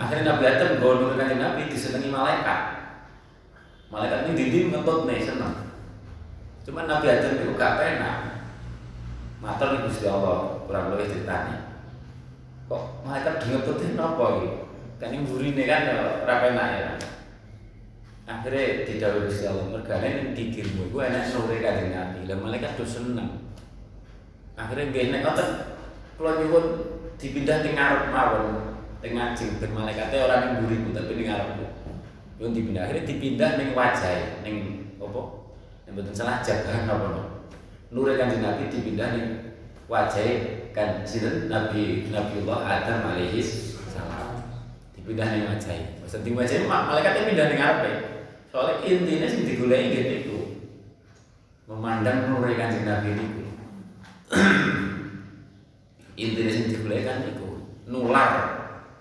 Akhirnya 0.01 0.25
Nabi 0.25 0.43
Adam 0.49 0.81
bawa 0.81 0.93
nure 0.97 1.15
kanjeng 1.21 1.37
Nabi 1.37 1.69
disenangi 1.69 2.09
malaikat. 2.09 2.61
Malaikat 3.93 4.19
ini 4.25 4.33
dinding 4.33 4.67
ngetut 4.73 5.05
nih 5.05 5.21
seneng. 5.21 5.53
Cuma 6.65 6.89
Nabi 6.89 7.05
Adam 7.13 7.45
itu 7.45 7.53
gak 7.53 7.77
penak. 7.77 8.17
Matur 9.37 9.67
nih 9.77 9.79
Gusti 9.85 10.05
Allah 10.09 10.65
kurang 10.65 10.97
lebih 10.97 11.13
ceritanya. 11.13 11.77
Kok 12.67 13.05
malaikat 13.05 13.45
dingetutin 13.45 13.95
apa 13.95 14.25
gitu? 14.41 14.57
Kan 14.97 15.13
yang 15.13 15.29
burine 15.29 15.63
kan 15.69 15.81
rapenak 16.25 16.69
ya 16.81 16.89
akhirnya 18.27 18.83
tidak 18.83 19.23
Gusti 19.23 19.47
Allah 19.47 19.71
mergane 19.71 20.07
ning 20.19 20.27
dikirmu 20.35 20.91
iku 20.91 20.99
enak 20.99 21.31
nure 21.31 21.55
kanjeng 21.63 21.95
Nabi. 21.95 22.27
Lah 22.27 22.37
malaikat 22.43 22.75
tuh 22.75 22.83
seneng. 22.83 23.47
Akhirnya 24.59 24.91
nggih 24.91 25.05
nek 25.15 25.21
ngoten 25.23 25.49
kula 26.19 26.31
nyuwun 26.43 26.65
dipindah 27.15 27.63
ning 27.63 27.73
ngarep 27.77 28.11
mawon 28.11 28.45
teng 28.99 29.13
ngajeng 29.15 29.61
ben 29.63 29.71
malaikate 29.71 30.17
ora 30.19 30.59
ning 30.59 30.91
tapi 30.91 31.11
ning 31.15 31.27
ngarepku. 31.31 31.65
Dipindah 32.37 32.83
akhirnya 32.83 33.07
dipindah 33.07 33.51
ning 33.55 33.69
wajah 33.71 34.43
ning 34.43 34.55
apa? 34.99 35.21
Nek 35.87 35.91
mboten 35.95 36.13
salah 36.13 36.43
jagahan 36.43 36.89
apa 36.89 37.07
no. 37.15 37.36
Nure 37.87 38.19
kanjeng 38.19 38.43
Nabi 38.43 38.67
dipindah 38.67 39.15
ning 39.15 39.27
wajah 39.87 40.27
kan 40.75 41.07
sinten? 41.07 41.47
Nabi 41.47 42.11
Nabiullah 42.11 42.67
Adam 42.67 43.15
alaihi 43.15 43.39
salam. 43.87 44.43
Dipindah 44.91 45.27
ning 45.31 45.47
wajah 45.47 45.95
maksud 46.03 46.27
ning 46.27 46.35
wajah 46.35 46.67
malaikatnya 46.67 47.27
pindah 47.31 47.45
ning 47.47 47.59
ngarepe 47.63 47.91
soalnya 48.51 48.83
intinya 48.83 49.27
sing 49.27 49.47
digoleki 49.47 49.87
ngene 49.91 50.13
iku 50.23 50.39
memandang 51.71 52.27
nure 52.27 52.51
kanjeng 52.59 52.83
Nabi 52.83 53.09
niku. 53.15 53.43
Intinya 56.19 56.51
sing 56.51 56.67
digoleki 56.67 57.07
kan 57.07 57.23
iku 57.23 57.71
nular 57.87 58.31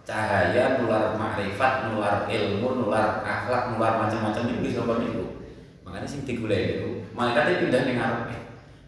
cahaya, 0.06 0.78
nular 0.78 1.18
makrifat, 1.18 1.90
nular 1.90 2.30
ilmu, 2.30 2.86
nular 2.86 3.26
akhlak, 3.26 3.74
nular 3.74 4.06
macam-macam 4.06 4.46
itu 4.46 4.60
bisa 4.62 4.86
apa 4.86 5.02
niku. 5.02 5.42
Makanya 5.82 6.06
sing 6.06 6.22
digoleki 6.22 6.78
niku 6.78 6.90
malaikatnya 7.18 7.66
pindah 7.66 7.82
ning 7.82 7.98
ngarepe. 7.98 8.36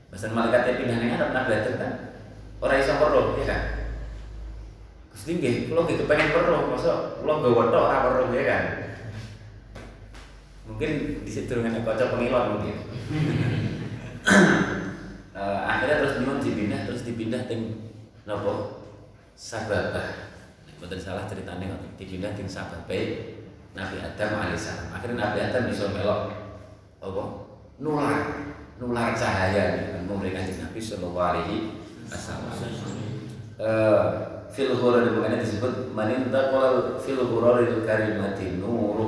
Bahasa 0.08 0.32
malaikatnya 0.32 0.80
pindah 0.80 0.96
ning 0.96 1.08
ngarep 1.12 1.30
Nabi 1.36 1.50
Adam 1.52 1.74
kan 1.76 1.92
ora 2.58 2.74
iso 2.80 2.92
weruh 2.96 3.36
ya 3.38 3.44
kan. 3.44 3.62
Gusti 5.12 5.38
nggih, 5.38 5.54
kula 5.68 5.84
nggih 5.84 5.98
kepengen 6.04 6.32
weruh, 6.32 6.60
masa 6.72 7.20
kula 7.20 7.44
nggawa 7.44 7.62
tok 7.68 7.84
ora 7.86 7.98
weruh 8.08 8.28
ya 8.32 8.44
kan. 8.48 8.64
Mungkin 10.68 10.90
di 11.24 11.30
situ 11.30 11.52
dengan 11.52 11.80
kaca 11.84 12.12
pengilon 12.12 12.56
mungkin. 12.56 12.76
uh, 15.32 15.60
akhirnya 15.70 16.04
terus 16.04 16.20
nyuwun 16.20 16.44
dipindah 16.44 16.80
terus 16.84 17.04
dipindah 17.08 17.48
tim 17.48 17.88
nopo 18.28 18.84
sababah 19.32 20.28
Betul 20.78 20.98
salah 21.02 21.26
ceritanya 21.26 21.74
dipindah 21.98 22.30
tim 22.38 22.46
sababai 22.46 23.34
Nabi 23.74 23.98
Adam 23.98 24.30
alaihissalam. 24.38 24.94
Akhirnya 24.94 25.18
Nabi 25.18 25.38
Adam 25.42 25.62
bisa 25.66 25.90
melok 25.90 26.20
apa? 27.02 27.24
Nular, 27.78 28.18
nular 28.78 29.14
cahaya 29.14 29.98
memberikan 30.06 30.46
Nabi 30.46 30.78
Shallallahu 30.78 31.18
Alaihi 31.18 31.56
Wasallam. 32.06 32.54
Uh, 33.58 34.02
fil 34.54 34.70
ghurur 34.78 35.18
bukannya 35.18 35.42
disebut 35.42 35.90
maninta 35.90 36.54
kolal 36.54 36.94
fil 37.02 37.18
ghurur 37.18 37.66
itu 37.66 37.82
karimati 37.82 38.62
nuru. 38.62 39.06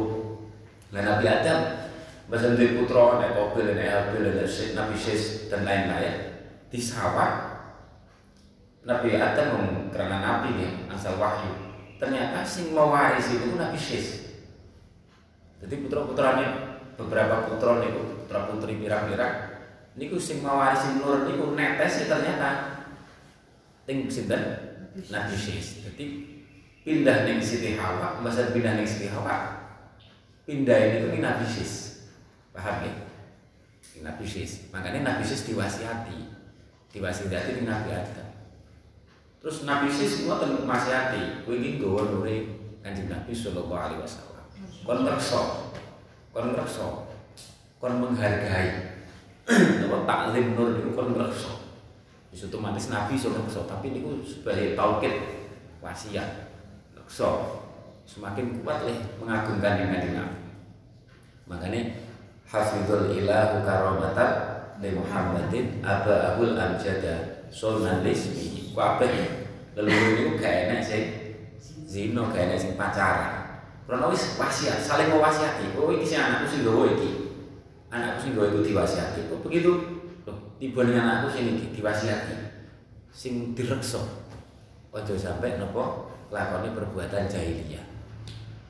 Nah 0.90 1.00
Nabi 1.06 1.24
Adam 1.30 1.86
bahasa 2.26 2.54
dari 2.54 2.78
putra, 2.78 3.22
naik 3.22 3.34
Qabil, 3.34 3.74
naik 3.74 3.90
Habil, 3.90 4.42
Nabi 4.74 4.94
Syes 4.94 5.50
dan 5.50 5.66
lain-lain 5.66 6.30
di 6.70 6.78
sawah 6.78 7.50
Nabi 8.86 9.18
Adam 9.18 9.90
karena 9.90 10.16
Nabi 10.22 10.62
ya 10.62 10.70
asal 10.94 11.18
wahyu 11.18 11.52
ternyata 11.98 12.46
sing 12.46 12.72
mewarisi 12.72 13.42
itu 13.42 13.58
Nabi 13.58 13.76
Syes 13.76 14.06
jadi 15.60 15.84
putra 15.84 16.06
putranya 16.06 16.48
beberapa 16.96 17.50
putra 17.50 17.82
nih 17.82 17.90
putra 17.92 18.48
putri 18.48 18.78
pira-pira 18.80 19.50
niku 19.99 20.18
sing 20.18 20.42
mewarisi 20.42 20.99
nur 20.99 21.26
niku 21.26 21.54
netes 21.54 22.04
ya 22.04 22.06
ternyata. 22.06 22.50
Ting 23.88 24.06
sinten 24.06 24.42
Nabi 25.11 25.35
Syes 25.35 25.82
jadi 25.82 26.04
pindah 26.87 27.26
ning 27.26 27.42
Siti 27.42 27.75
Hawa 27.75 28.23
masa 28.23 28.54
pindah 28.54 28.78
ning 28.78 28.87
Siti 28.87 29.11
Hawa. 29.11 29.59
Pindah 30.47 30.78
ini 30.78 30.97
tuh 31.06 31.18
Nabi 31.18 31.47
Syes 31.47 32.06
paham 32.50 32.87
ya? 32.87 32.92
Nabi 34.02 34.26
Syes 34.26 34.70
makanya 34.70 35.02
Nabi 35.02 35.23
Syes 35.26 35.47
diwasiati. 35.47 36.18
Diwasiati 36.90 37.59
ning 37.59 37.66
Nabi 37.70 37.94
Adam. 37.94 38.30
Terus 39.40 39.64
Nabi 39.64 39.88
Sis 39.88 40.20
semua 40.20 40.37
tentu 40.37 40.68
masih 40.68 40.92
hati, 40.92 41.40
kowe 41.49 41.56
iki 41.56 41.80
nggawa 41.80 42.12
nure 42.12 42.61
Kanjeng 42.85 43.09
Nabi 43.09 43.32
sallallahu 43.32 43.73
alaihi 43.73 44.04
wasallam. 44.04 44.44
Kon 44.85 45.00
ngrekso, 45.00 45.40
kon 46.37 46.52
kon 47.80 47.94
menghargai. 48.04 48.89
Apa 49.87 49.97
taklim 50.07 50.54
nur 50.54 50.78
itu 50.78 50.95
kon 50.95 51.14
ngrekso. 51.14 51.66
Wis 52.30 52.47
otomatis 52.47 52.87
Nabi 52.88 53.19
iso 53.19 53.35
ngrekso, 53.35 53.66
tapi 53.66 53.90
niku 53.90 54.23
sebagai 54.23 54.78
taukid 54.78 55.14
wasiat. 55.83 56.54
Ngrekso. 56.95 57.59
Semakin 58.07 58.62
kuat 58.62 58.87
leh 58.87 58.98
mengagungkan 59.22 59.79
yang 59.79 59.90
Kanjeng 59.94 60.14
Nabi. 60.18 60.38
Makanya 61.46 61.81
hafizul 62.51 63.14
ilahu 63.14 63.62
karamatan 63.62 64.31
li 64.83 64.90
Muhammadin 64.96 65.85
abahul 65.85 66.59
amjada 66.59 67.46
sunan 67.53 68.01
lismi 68.01 68.72
kabeh 68.72 69.46
leluhur 69.77 70.11
niku 70.16 70.33
gak 70.40 70.55
enak 70.66 70.81
sing 70.81 71.05
zina 71.87 72.27
gak 72.33 72.48
enak 72.48 72.59
sing 72.59 72.72
pacaran 72.74 73.61
karena 73.85 74.07
wis 74.09 74.38
wasiat 74.40 74.79
saling 74.81 75.11
mewasiati 75.12 75.74
oh 75.77 75.92
iki 75.92 76.07
sing 76.07 76.18
anakku 76.22 76.46
sing 76.48 76.61
gawa 76.64 76.96
iki 76.96 77.19
anakku 77.90 78.18
sing 78.22 78.33
itu 78.38 78.61
diwasiati. 78.70 79.26
Kok 79.26 79.42
begitu? 79.44 79.72
Loh 80.24 80.55
tiba 80.62 80.87
dengan 80.87 81.05
anakku 81.11 81.29
sing 81.35 81.74
diwasiati. 81.74 82.35
Sing 83.11 83.53
direksa. 83.53 84.00
Ojo 84.90 85.14
sampai 85.14 85.59
nopo 85.59 86.11
lakoni 86.31 86.70
perbuatan 86.74 87.26
jahiliyah. 87.26 87.87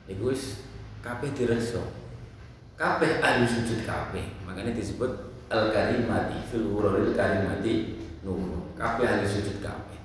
Iku 0.09 0.33
wis 0.33 0.65
kabeh 1.05 1.29
direksa. 1.37 1.81
Kabeh 2.77 3.21
ahli 3.21 3.45
sujud 3.45 3.85
kabeh. 3.85 4.25
Makanya 4.41 4.73
disebut 4.73 5.09
al 5.53 5.69
karimati 5.69 6.41
fil 6.49 6.73
ghururil 6.73 7.13
karimati 7.13 8.01
nur. 8.25 8.73
Kabeh 8.73 9.05
ahli 9.05 9.25
sujud 9.29 9.61
kabeh. 9.61 9.97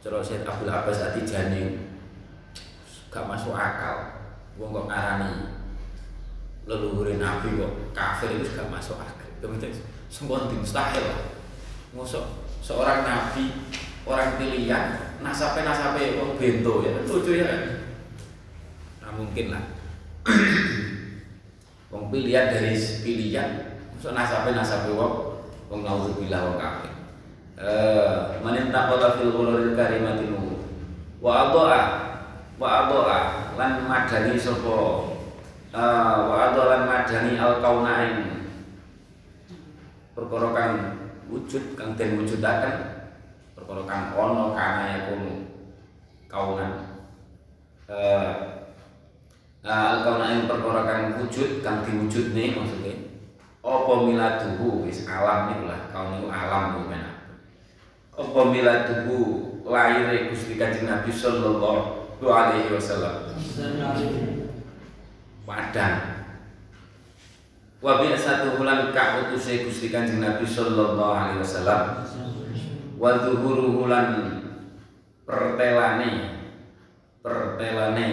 Cara 0.00 0.20
Syed 0.24 0.48
Abdul 0.48 0.72
Abbas 0.72 1.12
Atijani 1.12 1.76
gak 3.12 3.24
masuk 3.28 3.52
akal. 3.52 4.16
Wong 4.56 4.72
kok 4.72 4.88
leluhur 6.70 7.10
nabi 7.18 7.58
kok. 7.58 7.72
Kafir 7.90 8.38
itu 8.38 8.54
gak 8.54 8.70
masuk 8.70 9.02
akal. 9.02 9.26
Kemudian 9.42 9.74
semua 10.06 10.46
mustahil. 10.46 11.02
Masuk 11.90 12.46
seorang 12.62 13.02
nabi 13.02 13.66
orang 14.06 14.38
pilihan 14.38 15.18
nasape 15.18 15.66
nasape 15.66 16.22
wong 16.22 16.38
bento 16.38 16.86
ya. 16.86 17.02
Lucu 17.02 17.34
ya. 17.34 17.50
Kan 17.50 17.62
nah 19.02 19.10
mungkin 19.18 19.50
lah. 19.50 19.64
Wong 21.90 22.06
pilihan 22.14 22.54
dari 22.54 22.78
pilihan 22.78 23.74
so 23.98 24.14
nasape 24.14 24.54
nasape 24.54 24.94
wong 24.94 25.42
wong 25.66 25.82
naudzubillah 25.82 26.38
wong 26.46 26.58
kafir. 26.62 26.94
Eh 27.58 28.38
manin 28.46 28.70
taqala 28.70 29.18
fil 29.18 29.34
ghururil 29.34 29.74
karimati 29.74 30.30
nur 30.30 30.62
wa 31.18 31.50
adaa 31.50 31.82
wa 32.62 32.68
adaa 32.86 33.18
lan 33.58 33.90
madani 33.90 34.38
uh, 34.38 35.09
wa 35.74 36.36
adaa 36.50 36.70
lan 36.70 36.82
madani 36.90 37.38
al 37.38 37.62
kaunain. 37.62 38.16
Perkara 40.14 40.48
kang 40.52 40.74
wujud 41.30 41.78
kang 41.78 41.94
den 41.94 42.18
wujudaken 42.18 42.76
perkara 43.54 43.82
kang 43.86 44.04
ana 44.18 44.44
kana 44.52 44.82
yakun 44.98 45.22
kaunan. 46.26 46.72
Eh 47.86 48.32
al 49.64 50.02
kaunain 50.02 50.50
perkara 50.50 50.82
kang 50.86 51.02
wujud 51.22 51.62
kang 51.62 51.86
diwujudne 51.86 52.44
maksudnya 52.58 52.94
apa 53.60 53.92
miladuhu? 54.08 54.88
Wis 54.88 55.06
alam 55.06 55.54
niku 55.54 55.70
lah 55.70 55.86
kaun 55.94 56.18
niku 56.18 56.28
alam 56.32 56.62
niku 56.74 56.82
menak 56.90 57.16
apa 58.20 58.40
miladuhu 58.52 59.18
lahir 59.64 60.28
Gusti 60.28 60.58
Kanjeng 60.58 60.90
Nabi 60.90 61.08
sallallahu 61.08 62.20
alaihi 62.20 62.74
wasallam 62.74 63.32
padang 65.48 66.20
wa 67.80 68.04
bi'satu 68.04 68.60
hulan 68.60 68.92
ka 68.92 69.24
utuse 69.24 69.64
Gusti 69.64 69.88
Kanjeng 69.88 70.20
Nabi 70.20 70.44
sallallahu 70.44 71.00
alaihi 71.00 71.40
wasallam. 71.40 71.82
Wa 73.00 73.24
zuhuruhu 73.24 73.88
lan 73.88 74.08
pertelane 75.24 76.36
pertelane 77.24 78.06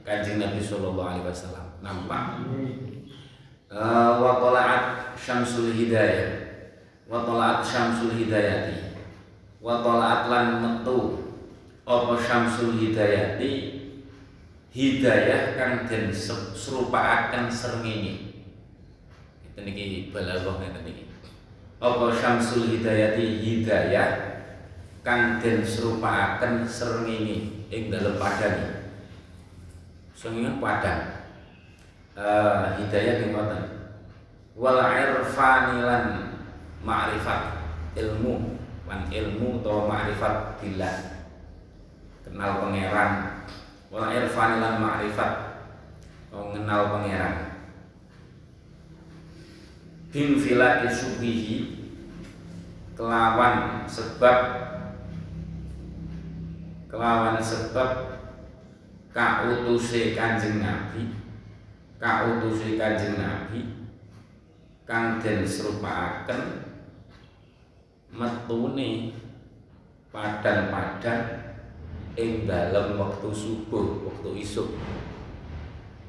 Kanjeng 0.00 0.40
Nabi 0.40 0.64
sallallahu 0.64 1.08
alaihi 1.12 1.28
wasallam. 1.28 1.66
Nampak? 1.84 2.40
Uh, 3.68 4.20
wa 4.20 4.40
syamsul 5.16 5.76
hidayah. 5.76 6.48
Wa 7.04 7.28
tala'at 7.28 7.60
syamsul 7.60 8.16
hidayati. 8.16 8.96
Wa 9.60 9.84
tala'at 9.84 10.32
lan 10.32 10.46
metu. 10.64 11.20
Apa 11.84 12.16
syamsul 12.16 12.80
hidayati 12.80 13.50
hidayah 14.72 15.54
kang 15.60 15.84
den 15.84 16.08
serupaaken 16.56 17.52
srengenge. 17.52 18.44
Itu 19.52 19.60
niki 19.60 20.08
balaghah 20.08 20.64
ngeten 20.64 20.82
niki 20.88 21.04
apa 21.82 22.14
syamsul 22.14 22.70
hidayati 22.72 23.42
hidayah 23.42 24.08
kang 25.04 25.42
den 25.42 25.60
serupaaken 25.60 26.64
srengenge 26.64 27.68
ing 27.68 27.92
dalem 27.92 28.16
padang 28.16 28.86
srengenge 30.16 30.56
padang. 30.62 31.00
Uh, 32.12 32.76
hidayah 32.80 33.24
ing 33.24 33.32
ngoten. 33.34 33.62
Wal 34.52 34.78
irfani 34.78 35.80
lan 35.80 36.04
ma'rifat 36.84 37.56
ilmu 37.96 38.60
lan 38.84 39.08
ilmu 39.08 39.64
atau 39.64 39.88
ma'rifat 39.88 40.60
billah. 40.60 40.96
Kenal 42.22 42.60
pangeran 42.60 43.41
wal 43.92 44.08
irfani 44.08 44.56
lan 44.56 44.80
ma'rifat 44.80 45.32
mengenal 46.32 46.96
pangeran. 46.96 47.52
Bin 50.08 50.40
filaki 50.40 50.88
subihi 50.88 51.56
kelawan 52.96 53.84
sebab 53.84 54.36
kelawan 56.88 57.36
sebab 57.36 58.20
kautuse 59.12 60.16
Kanjeng 60.16 60.64
Nabi 60.64 61.12
kautuse 62.00 62.80
Kanjeng 62.80 63.20
Nabi 63.20 63.88
kang 64.88 65.20
den 65.20 65.44
serupaaken 65.44 66.68
metune 68.12 69.16
padan-padan 70.12 71.41
ing 72.16 72.44
dalem 72.44 73.00
wektu 73.00 73.32
subuh, 73.32 74.04
wektu 74.04 74.30
isuk. 74.36 74.68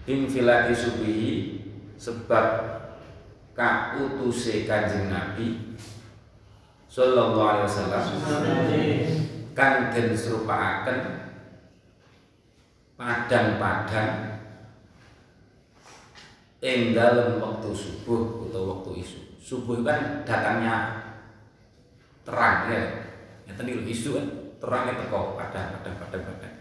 Ing 0.04 0.28
filati 0.28 0.76
subuhi 0.76 1.32
sebab 1.96 2.46
kautuse 3.56 4.68
Kanjeng 4.68 5.08
Nabi 5.08 5.78
sallallahu 6.92 7.39
alaihi 7.39 7.68
wasallam 7.72 8.06
kang 9.56 9.96
den 9.96 10.12
serupaaken 10.12 11.00
padang-padang 13.00 14.44
ing 16.60 16.92
dalem 16.92 17.39
waktu 17.39 17.70
subuh 17.72 18.52
atau 18.52 18.62
waktu 18.76 19.08
isu. 19.08 19.20
Subuh 19.39 19.80
kan 19.88 20.28
datangnya 20.28 21.00
terang 22.28 22.68
ya. 22.68 22.82
Yang 23.48 23.56
tadi 23.60 23.72
isu 23.88 24.10
kan 24.20 24.42
terangnya 24.63 24.95
teko 24.95 25.36
padang 25.36 25.76
padang 25.76 25.95
padang 25.99 26.23
padang. 26.23 26.56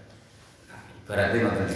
Nah, 0.66 0.80
ibaratnya 1.06 1.38
ngoten 1.46 1.70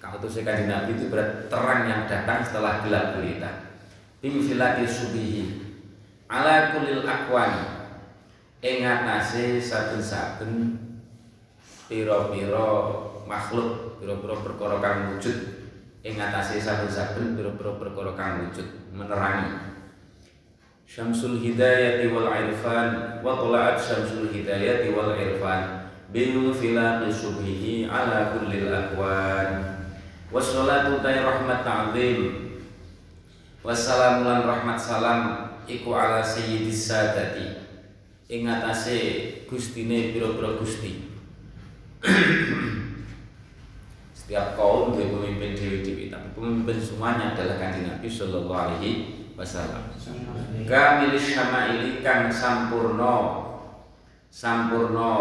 tuh 0.00 0.32
saya 0.32 0.64
Nabi 0.64 0.96
itu 0.96 1.12
berat 1.12 1.52
terang 1.52 1.84
yang 1.84 2.08
datang 2.08 2.40
setelah 2.40 2.80
gelap 2.80 3.20
gulita. 3.20 3.68
Bimfilati 4.24 4.88
subihi. 4.88 5.44
Ala 6.24 6.72
kulil 6.72 7.04
akwani. 7.04 7.84
Ing 8.64 8.84
atase 8.84 9.60
saben-saben 9.60 10.76
pira-pira 11.88 12.68
makhluk, 13.24 14.00
pira-pira 14.00 14.36
perkara 14.40 14.76
kang 14.80 14.98
wujud. 15.16 15.36
Ing 16.04 16.16
atase 16.16 16.60
saben-saben 16.60 17.36
pira-pira 17.36 17.76
perkara 17.76 18.12
kang 18.16 18.48
wujud 18.48 18.92
menerangi 18.92 19.69
Syamsul 20.90 21.38
hidayati 21.38 22.10
wal 22.10 22.26
irfan 22.26 23.22
wa 23.22 23.38
tala'at 23.38 23.78
syamsul 23.78 24.26
hidayati 24.26 24.90
wal 24.90 25.14
irfan 25.14 25.86
bil 26.10 26.50
filaqi 26.50 27.06
subhihi 27.06 27.86
ala 27.86 28.34
kullil 28.34 28.66
akwan. 28.74 29.86
Wassalatu 30.34 30.98
tay 30.98 31.22
rahmat 31.22 31.62
ta'zim 31.62 32.18
wassalamu 33.62 34.26
lan 34.26 34.42
rahmat 34.42 34.82
salam 34.82 35.20
iku 35.70 35.94
ala 35.94 36.26
sayyidis 36.26 36.90
sadati. 36.90 37.62
Ing 38.26 38.50
atase 38.50 38.98
gustine 39.46 40.10
pira-pira 40.10 40.58
gusti. 40.58 41.06
Setiap 44.10 44.58
kaum 44.58 44.90
duwe 44.90 45.06
pemimpin 45.06 45.54
dewi-dewi 45.54 46.10
tapi 46.10 46.34
pemimpin 46.34 46.82
semuanya 46.82 47.38
adalah 47.38 47.62
kanjeng 47.62 47.86
Nabi 47.86 48.10
sallallahu 48.10 48.58
alaihi 48.58 49.19
wasallam 49.40 49.88
kamil 50.68 51.16
syama'ili 51.16 52.04
kang 52.04 52.28
sampurno. 52.28 53.48
Sampurno. 54.28 55.12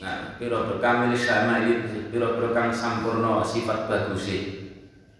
Nah 0.00 0.40
piro 0.40 0.80
kamil 0.80 1.12
syama'ili 1.12 2.08
piro-piro 2.08 2.56
kang 2.56 2.72
sampurno 2.72 3.44
sifat 3.44 3.86
bagus 3.86 4.26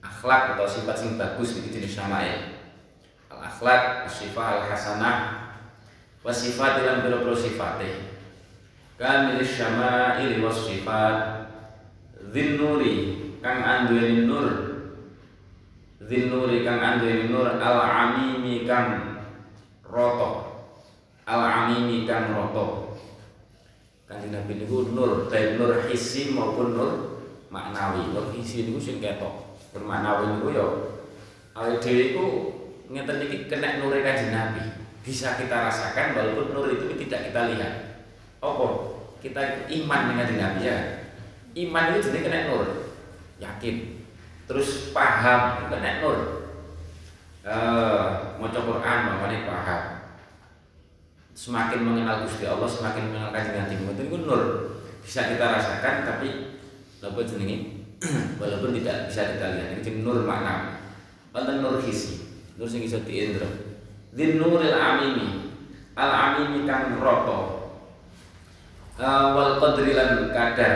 akhlak 0.00 0.56
atau 0.56 0.68
sifat 0.68 0.96
sing 0.96 1.10
bagus 1.16 1.60
iki 1.60 1.80
jenis 1.80 1.96
syama'il 1.96 2.60
al 3.32 3.40
akhlak 3.40 4.04
sifat 4.04 4.60
al 4.60 4.62
hasanah 4.68 5.16
wa 6.20 6.28
sifat 6.28 6.84
lan 6.84 7.00
piro-piro 7.00 7.32
sifate 7.32 8.20
kamil 9.00 9.40
syama'ili 9.40 10.44
was 10.44 10.68
sifat 10.68 11.16
Zinnuri 12.30 12.96
kang 13.40 13.64
anduweni 13.64 14.28
nur 14.28 14.69
Zinnuri 16.10 16.66
kang 16.66 16.82
anduweni 16.82 17.30
nur 17.30 17.46
al 17.62 17.78
amimi 17.86 18.66
kang 18.66 19.14
roto. 19.86 20.30
Al 21.22 21.38
amimi 21.38 22.02
kang 22.02 22.34
roto. 22.34 22.98
Kanjeng 24.10 24.34
Nabi 24.34 24.58
niku 24.58 24.90
nur 24.90 25.30
baik 25.30 25.54
nur 25.54 25.86
hissi 25.86 26.34
maupun 26.34 26.74
nur 26.74 26.90
maknawi. 27.46 28.10
Nur 28.10 28.34
hissi 28.34 28.66
niku 28.66 28.82
sing 28.82 28.98
ketok. 28.98 29.54
Nur 29.70 29.86
maknawi 29.86 30.34
niku 30.34 30.50
ya 30.50 30.66
awake 31.54 31.78
dhewe 31.78 32.02
iku 32.10 32.26
ngeten 32.90 33.22
iki 33.30 33.46
kena 33.46 33.78
nur 33.78 33.94
Kanjeng 34.02 34.34
Nabi. 34.34 34.66
Bisa 35.06 35.38
kita 35.38 35.70
rasakan 35.70 36.18
walaupun 36.18 36.50
nur 36.50 36.74
itu 36.74 36.90
tidak 37.06 37.30
kita 37.30 37.54
lihat. 37.54 38.02
Apa? 38.42 38.66
Kita 39.22 39.70
iman 39.70 40.10
dengan 40.10 40.26
Nabi 40.42 40.66
ya. 40.66 40.78
Iman 41.54 41.94
itu 41.94 42.10
jadi 42.10 42.18
kena 42.26 42.38
nur. 42.50 42.66
Yakin 43.38 43.99
terus 44.50 44.90
paham 44.90 45.70
kena 45.70 46.02
nur 46.02 46.42
uh, 47.46 48.34
mau 48.34 48.50
Quran 48.50 48.98
makanya 49.06 49.38
paham. 49.46 49.82
Semakin 51.30 51.86
mengenal 51.86 52.26
Gusti 52.26 52.50
Allah 52.50 52.66
semakin 52.66 53.14
mengenal 53.14 53.30
kanjeng 53.30 53.62
Nabi 53.62 53.78
Muhammad 53.78 54.10
itu 54.10 54.16
nur 54.26 54.42
bisa 55.06 55.30
kita 55.30 55.54
rasakan 55.54 55.94
tapi 56.02 56.28
apa 56.98 57.20
jenenge 57.22 57.86
walaupun 58.42 58.74
tidak 58.82 59.06
bisa 59.06 59.38
kita 59.38 59.46
lihat 59.54 59.70
itu 59.78 60.02
nur 60.02 60.26
makna. 60.26 60.82
Wonten 61.30 61.62
nur 61.62 61.78
hisi 61.78 62.26
nur 62.58 62.66
sing 62.66 62.82
iso 62.82 63.06
diindra. 63.06 63.46
Din 64.10 64.42
nuril 64.42 64.74
amimi. 64.74 65.54
Al 65.94 66.10
amimi 66.10 66.66
kang 66.66 66.98
roto 66.98 67.38
uh, 68.98 69.26
wal 69.30 69.62
qadri 69.62 69.94
lan 69.94 70.34
kadar. 70.34 70.74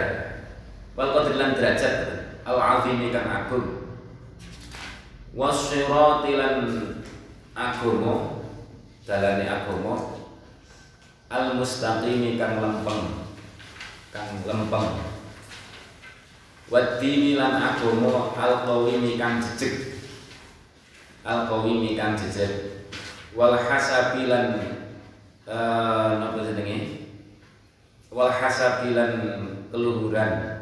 Wal 0.94 1.10
qadri 1.10 1.34
lan 1.34 1.58
derajat 1.58 2.23
al 2.44 2.59
azimi 2.61 3.09
kang 3.09 3.28
agung. 3.28 3.85
Wasirati 5.35 6.38
lan 6.38 6.57
agama 7.57 8.44
dalane 9.02 9.44
agama 9.48 10.22
al 11.26 11.59
mustaqimi 11.59 12.38
kang 12.38 12.62
lempeng 12.62 13.26
kang 14.12 14.30
lempeng. 14.46 15.02
Wadini 16.70 17.37
lan 17.37 17.59
agama 17.59 18.33
al 18.37 18.62
qawimi 18.62 19.18
kang 19.18 19.40
jejeg. 19.42 19.98
Al 21.24 21.48
qawimi 21.50 21.96
kang 21.98 22.14
jejeg. 22.14 22.87
Wal 23.35 23.59
hasabi 23.59 24.30
lan 24.30 24.62
uh, 25.50 26.22
napa 26.22 26.38
lan 28.94 29.11
keluhuran 29.74 30.53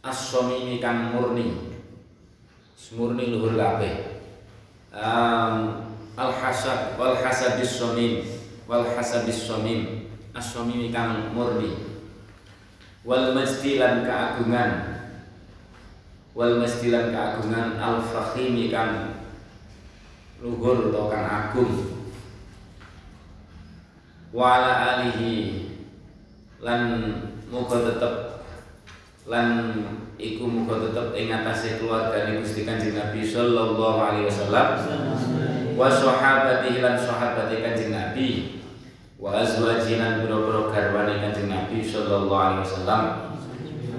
as-somimi 0.00 0.80
kang 0.80 1.12
murni. 1.12 1.76
Murni 2.90 3.30
luhur 3.30 3.54
kabeh. 3.54 4.18
Um, 4.90 5.86
al 6.18 6.32
hasab 6.34 6.98
wal 6.98 7.14
hasabis 7.14 7.78
somim 7.78 8.26
wal 8.66 8.82
hasabis 8.82 9.46
somim 9.46 10.10
as-somimi 10.34 10.90
kang 10.90 11.30
murni. 11.30 12.02
Wal 13.06 13.30
majdilan 13.36 14.02
keagungan. 14.02 14.72
Wal 16.34 16.58
majdilan 16.58 17.14
keagungan 17.14 17.78
al 17.78 18.02
fakhimi 18.02 18.74
kang 18.74 19.22
luhur 20.42 20.90
atau 20.90 21.06
kang 21.06 21.26
agung. 21.28 21.72
Wala 24.34 24.98
alihi 24.98 25.66
lan 26.62 26.82
muga 27.50 27.82
tetep 27.82 28.29
lan 29.28 29.76
iku 30.16 30.48
muga 30.48 30.80
tetep 30.88 31.12
ing 31.12 31.28
atase 31.28 31.76
keluargane 31.76 32.40
Gusti 32.40 32.64
Kanjeng 32.64 32.96
Nabi 32.96 33.20
sallallahu 33.20 34.00
alaihi 34.00 34.28
wasallam. 34.32 34.68
Wa 35.76 35.92
sahabatihi 35.92 36.80
lan 36.80 36.96
sahabate 36.96 37.60
Kanjeng 37.60 37.92
Nabi. 37.92 38.60
Wa 39.20 39.44
azwajihi 39.44 40.00
lan 40.00 40.24
boro-boro 40.24 40.72
garwane 40.72 41.20
Kanjeng 41.20 41.52
Nabi 41.52 41.84
sallallahu 41.84 42.32
alaihi 42.32 42.64
wasallam. 42.64 43.04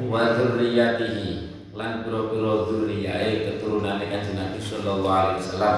Wa 0.10 0.34
dzurriyyatihi 0.34 1.30
lan 1.78 2.02
boro-boro 2.02 2.66
dzurriyae 2.66 3.46
keturunane 3.46 4.10
Kanjeng 4.10 4.38
Nabi 4.42 4.58
sallallahu 4.58 5.06
alaihi 5.06 5.42
wasallam. 5.46 5.78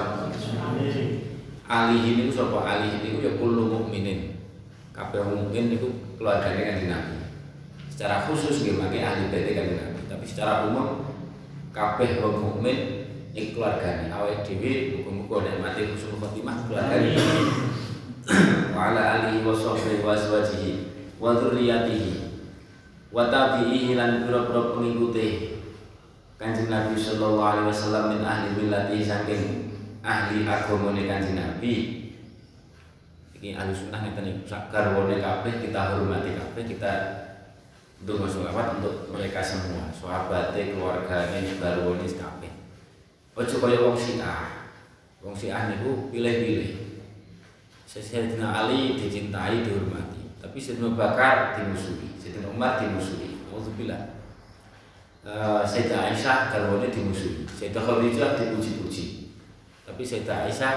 Alihi 1.64 2.08
niku 2.16 2.32
sapa? 2.32 2.58
Alihi 2.64 2.96
niku 3.04 3.18
ya 3.24 3.32
kullu 3.36 3.68
mukminin 3.68 4.40
kabeh 4.96 5.20
mukmin 5.20 5.68
niku 5.72 6.16
keluargane 6.16 6.60
Kanjeng 6.64 6.92
Nabi 6.92 7.23
secara 7.94 8.26
khusus 8.26 8.66
nggih 8.66 8.74
mangke 8.74 8.98
ahli 8.98 9.30
bait 9.30 9.54
kan 9.54 9.70
tapi 10.10 10.26
secara 10.26 10.66
umum 10.66 11.06
kabeh 11.70 12.18
wong 12.18 12.34
mukmin 12.42 13.06
ing 13.34 13.54
keluargane. 13.54 14.10
Awake 14.10 14.42
dhewe 14.42 14.98
muga-muga 14.98 15.36
nek 15.46 15.62
mati 15.62 15.94
husnul 15.94 16.18
khotimah 16.18 16.66
keluargane. 16.66 17.14
Wa 18.74 18.90
ala 18.90 19.02
alihi 19.22 19.46
wa 19.46 19.54
sahbihi 19.54 20.02
wa 20.02 20.10
azwajihi 20.10 20.72
wa 21.22 21.38
dzurriyyatihi 21.38 22.34
wa 23.14 23.30
tabi'ihi 23.30 23.94
lan 23.94 24.26
pira-pira 24.26 24.74
pengikute 24.74 25.54
Kanjeng 26.34 26.66
Nabi 26.66 26.98
sallallahu 26.98 27.46
alaihi 27.46 27.70
wasallam 27.70 28.04
min 28.18 28.26
ahli 28.26 28.58
millati 28.58 28.98
saking 29.06 29.70
ahli 30.02 30.42
agamane 30.42 31.06
Kanjeng 31.06 31.38
Nabi. 31.38 31.74
Ini 33.38 33.54
ahli 33.54 33.70
sunnah 33.70 34.02
ngeten 34.02 34.34
iki. 34.34 34.42
Sak 34.50 34.72
garwane 34.74 35.22
kabeh 35.22 35.62
kita 35.62 35.94
hormati 35.94 36.34
kabeh 36.34 36.64
kita 36.74 36.92
Donga 38.02 38.26
selawat 38.26 38.82
untuk 38.82 39.14
mereka 39.14 39.38
semua, 39.38 39.86
sahabate, 39.94 40.74
keluargane, 40.74 41.46
garwane 41.62 42.08
kabeh. 42.10 42.52
Ojo 43.38 43.56
kaya 43.62 43.78
wong 43.86 43.94
Syiah. 43.94 44.74
Wong 45.22 45.38
Syiah 45.38 45.70
niku 45.70 46.10
pilih-pilih. 46.10 46.98
Sayyidina 47.86 48.50
Ali 48.50 48.98
dicintai, 48.98 49.62
dihormati, 49.62 50.34
tapi 50.42 50.58
Sayyidina 50.58 50.98
Bakar 50.98 51.54
dimusuhi, 51.54 52.18
Sayyidina 52.18 52.50
Umar 52.50 52.82
dimusuhi. 52.82 53.38
Alhamdulillah. 53.54 54.14
Uh, 55.24 55.64
Sayyidah 55.64 56.12
Aisyah 56.12 56.52
garwane 56.52 56.92
dimusuhi, 56.92 57.48
Sayyidah 57.48 57.80
Khadijah 57.80 58.36
dipuji-puji. 58.36 59.32
Tapi 59.82 60.02
Sayyidah 60.04 60.46
Aisyah 60.46 60.74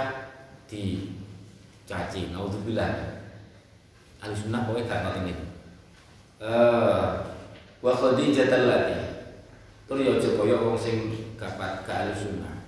dicaci. 0.65 2.31
Alhamdulillah. 2.31 3.21
Ahli 4.17 4.33
sunnah 4.33 4.65
pokoknya 4.65 4.89
gak. 4.89 5.29
Eh 5.29 5.56
wa 6.41 7.91
Khadijah 7.93 8.49
allati. 8.53 8.97
Tur 9.87 10.03
yo 10.03 10.19
aja 10.19 10.29
kaya 10.35 10.59
wong 10.59 10.75
sing 10.77 11.15
gak 11.39 11.57
gak 11.57 11.87
ahli 11.87 12.13
sunnah. 12.13 12.59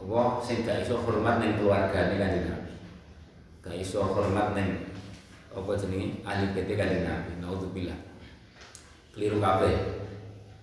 Apa? 0.00 0.40
Sing 0.40 0.64
gak 0.64 0.82
iso 0.82 0.98
hormat 0.98 1.38
ning 1.38 1.60
keluargane 1.60 2.16
Kanjeng 2.16 2.48
Nabi. 2.48 2.72
Gak 3.60 3.76
iso 3.76 4.02
hormat 4.02 4.56
neng 4.56 4.88
apa 5.52 5.70
jenenge? 5.76 6.24
Ahli 6.24 6.56
PT 6.56 6.74
kanjeng 6.74 7.04
Nabi. 7.04 7.38
Naudzubillah 7.38 7.98
keliru 9.16 9.40
kabeh. 9.40 10.02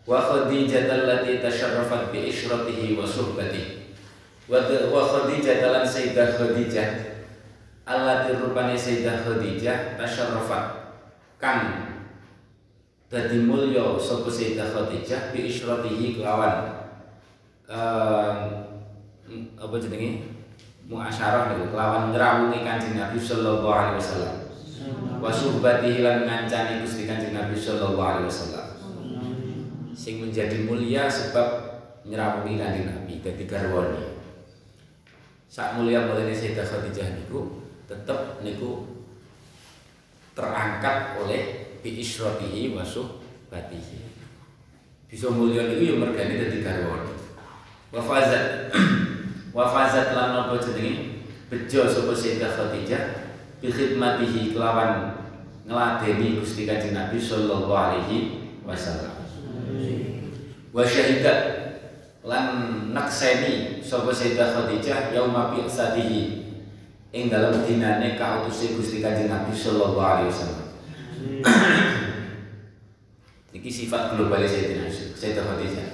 Wa 0.03 0.19
khadijah 0.19 0.91
allati 0.91 1.39
tasharrafat 1.39 2.11
bi 2.11 2.27
isyratihi 2.27 2.99
wa 2.99 3.07
suhbatihi 3.07 3.95
wa 4.51 5.01
khadijah 5.07 5.63
lan 5.71 5.87
sayyidah 5.87 6.35
khadijah. 6.35 6.89
Allati 7.87 8.35
rupane 8.35 8.75
sayyidah 8.75 9.23
khadijah 9.23 9.95
tasharrafat 9.95 10.82
kang 11.43 11.61
dadi 13.11 13.43
mulya 13.43 13.99
sapa 13.99 14.31
sayyidah 14.31 14.71
khadijah 14.71 15.35
bi 15.35 15.51
isyratihi 15.51 16.15
kelawan 16.15 16.87
uh, 17.67 18.63
apa 19.59 19.75
jenenge 19.83 20.33
muasyarah 20.87 21.51
niku 21.51 21.75
kelawan 21.75 22.15
ngrawuhi 22.15 22.63
Kanjeng 22.63 22.95
Nabi 22.99 23.19
sallallahu 23.19 23.67
alaihi 23.67 23.99
wasallam. 23.99 24.35
Wa 25.23 25.31
suhbatihi 25.31 26.03
lan 26.03 26.27
ngancani 26.27 26.83
Gusti 26.83 27.07
Kanjeng 27.07 27.35
Nabi 27.35 27.55
sallallahu 27.55 27.99
alaihi 27.99 28.27
wasallam. 28.27 28.67
Sing 29.95 30.19
menjadi 30.19 30.67
mulia 30.67 31.07
sebab 31.07 31.47
nyrawuhi 32.03 32.59
Kanjeng 32.59 32.87
Nabi 32.87 33.23
dadi 33.23 33.43
garwane. 33.47 34.15
Sak 35.47 35.79
mulia 35.79 36.09
mulane 36.09 36.33
Sayyidah 36.33 36.65
Khadijah 36.65 37.13
niku 37.13 37.63
tetep 37.85 38.41
niku 38.41 38.92
terangkat 40.33 41.17
oleh 41.21 41.41
bi 41.85 42.01
isyratihi 42.01 42.73
wa 42.73 42.81
suhbatihi. 42.81 44.01
Bisa 45.05 45.29
mulia 45.29 45.69
niku 45.69 45.93
ya 45.93 45.95
mergane 46.01 46.41
dadi 46.41 46.65
garwane. 46.65 47.13
Wa 47.93 48.01
fazat 48.01 48.73
wa 49.57 49.69
fazat 49.69 50.17
lan 50.17 50.33
napa 50.33 50.57
jenenge 50.57 51.29
bejo 51.53 51.85
sapa 51.85 52.09
Sayyidah 52.17 52.49
Khadijah 52.49 53.03
bi 53.61 53.69
khidmatihi 53.69 54.57
kelawan 54.57 55.21
ngladeni 55.69 56.41
Gusti 56.41 56.65
Kanjeng 56.65 56.97
Nabi 56.97 57.21
sallallahu 57.21 57.69
alaihi 57.69 58.49
wasallam 58.65 59.13
wa 60.73 60.81
syahidat 60.81 61.39
lan 62.25 62.45
nakseni 62.89 63.85
sapa 63.85 64.09
Sayyidah 64.09 64.57
Khadijah 64.57 65.13
yauma 65.13 65.53
bi'satihi 65.53 66.42
ing 67.13 67.29
dalam 67.29 67.61
dinane 67.61 68.17
kautuse 68.17 68.73
Gusti 68.73 68.97
Kanjeng 68.97 69.29
Nabi 69.29 69.53
sallallahu 69.53 70.01
alaihi 70.01 70.33
wasallam. 70.33 70.67
Iki 73.53 73.69
sifat 73.69 74.17
global 74.17 74.41
Sayyidah 74.41 75.45
Khadijah. 75.45 75.87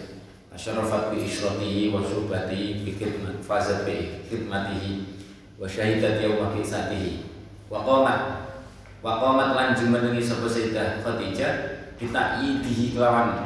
Asyarafat 0.56 1.12
bi 1.12 1.28
isyratihi 1.28 1.92
wa 1.92 2.00
syubhatihi 2.00 2.88
bi 2.88 2.96
khidmat 2.96 3.44
fazat 3.44 3.84
bi 3.84 4.24
khidmatihi 4.32 5.20
wa 5.60 5.68
syahidat 5.68 6.24
yawma 6.24 6.56
qisatihi 6.56 7.28
wa 7.68 7.84
qamat 7.84 8.20
wa 9.04 9.20
qamat 9.20 9.50
lan 9.60 9.70
jumenengi 9.76 10.24
sapa 10.24 10.48
Sayyidah 10.48 11.04
Khadijah 11.04 11.54
ditaidihi 12.00 12.96
kelawan 12.96 13.44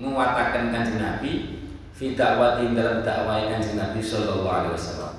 nguwataken 0.00 0.72
Kanjeng 0.72 0.96
Nabi 0.96 1.60
fi 1.92 2.16
dakwati 2.16 2.72
dalam 2.72 3.04
dakwah 3.04 3.52
Kanjeng 3.52 3.76
Nabi 3.76 4.00
sallallahu 4.00 4.48
alaihi 4.48 4.74
wasallam 4.74 5.11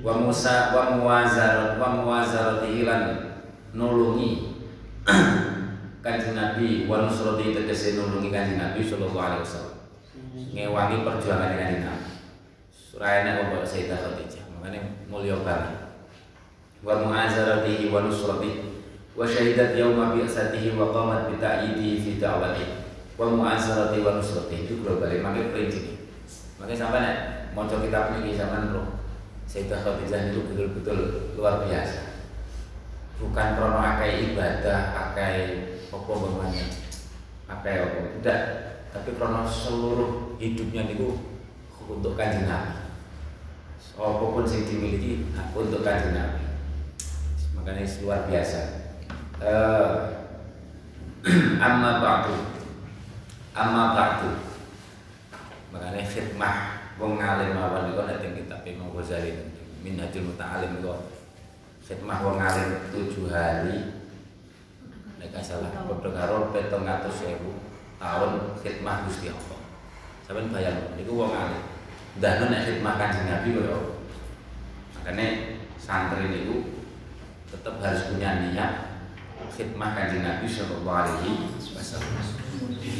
wa 0.00 0.14
musa 0.16 0.72
wa 0.72 0.96
muwazarat 0.96 1.76
wa 1.76 1.88
muwazaratihi 2.00 2.88
lan 2.88 3.02
nulungi 3.76 4.50
Kanjeng 6.04 6.32
Nabi 6.32 6.88
wa 6.88 7.04
nusrati 7.04 7.52
tegese 7.52 8.00
nulungi 8.00 8.32
Kanjeng 8.32 8.56
Nabi 8.56 8.80
sallallahu 8.80 9.20
alaihi 9.20 9.44
wasallam 9.44 9.76
ngewangi 10.56 11.04
perjuangan 11.04 11.52
Kanjeng 11.60 11.84
Nabi. 11.84 12.10
Surayana 12.72 13.46
Bapak 13.46 13.62
Sayyidah 13.68 14.02
Khadijah, 14.02 14.44
makanya 14.50 14.98
mulia 15.06 15.38
banget. 15.46 15.94
Wa 16.82 17.06
mu'azaratihi 17.06 17.92
wa 17.92 18.08
nusratihi 18.08 18.82
wa 19.14 19.22
syahidat 19.28 19.76
yauma 19.76 20.16
bi'asatihi 20.16 20.74
wa 20.74 20.90
qamat 20.90 21.30
bi 21.30 21.36
ta'yidihi 21.38 22.00
fi 22.02 22.10
da'watihi 22.18 22.74
wa 23.14 23.30
mu'azaratihi 23.30 24.02
wa 24.02 24.18
nusratihi 24.18 24.64
itu 24.66 24.74
global 24.82 25.12
prinsip. 25.52 26.08
Makanya 26.58 26.76
sampai 26.76 27.00
nek 27.04 27.16
maca 27.52 27.76
kitab 27.78 28.18
ini 28.18 28.34
zaman 28.34 28.72
bro. 28.74 28.99
Sayyidah 29.50 29.82
Khadijah 29.82 30.30
itu 30.30 30.46
betul-betul 30.46 30.98
luar 31.34 31.66
biasa. 31.66 32.22
Bukan 33.18 33.46
krono 33.58 33.82
akai 33.82 34.30
ibadah, 34.30 34.94
akai 34.94 35.38
apa 35.90 36.06
bagaimana, 36.06 36.62
akai 37.50 37.74
apa? 37.82 37.98
Tidak. 38.14 38.40
Tapi 38.94 39.10
karena 39.18 39.42
seluruh 39.42 40.38
hidupnya 40.38 40.94
itu 40.94 41.18
untuk 41.82 42.14
kanjeng 42.14 42.46
Nabi. 42.46 42.94
Apa 43.98 44.22
pun 44.22 44.46
yang 44.46 44.62
dimiliki 44.70 45.26
untuk 45.50 45.82
kanjeng 45.82 46.14
Nabi. 46.14 46.46
Makanya 47.58 47.90
luar 48.06 48.30
biasa. 48.30 48.60
Uh, 49.42 50.14
amma 51.66 51.98
ba'du. 51.98 52.38
Amma 53.50 53.98
ba'du. 53.98 54.30
Makanya 55.74 56.06
khidmah 56.06 56.79
wong 56.96 57.20
ngalim 57.20 57.54
mawon 57.54 57.92
niku 57.92 58.02
nek 58.08 58.24
kitab 58.24 58.64
Imam 58.64 58.90
Ghazali 58.96 59.36
Minhajul 59.84 60.32
Muta'alim 60.32 60.80
niku 60.80 60.96
khidmah 61.90 62.18
wong 62.22 62.38
ngalim 62.38 62.68
tujuh 62.94 63.30
hari 63.34 64.00
nek 65.20 65.36
salah 65.44 65.68
padha 65.74 66.08
karo 66.14 66.54
700.000 66.54 67.70
tahun 68.00 68.32
khidmah 68.64 68.96
Gusti 69.04 69.28
Allah. 69.28 69.60
Sampeyan 70.24 70.48
bayang 70.48 70.78
niku 70.96 71.12
wong 71.20 71.34
alim. 71.36 71.62
Ndahno 72.16 72.44
nek 72.48 72.64
khidmah 72.64 72.94
Kanjeng 72.96 73.28
Nabi 73.28 73.48
kaya 73.58 73.78
Makanya 74.96 75.26
santri 75.76 76.32
niku 76.32 76.86
tetap 77.52 77.82
harus 77.84 78.08
punya 78.08 78.48
niat 78.48 78.72
khidmah 79.52 79.90
Kanjeng 79.92 80.24
Nabi 80.24 80.46
sallallahu 80.48 81.00
alaihi 81.04 81.52
wasallam. 81.76 82.24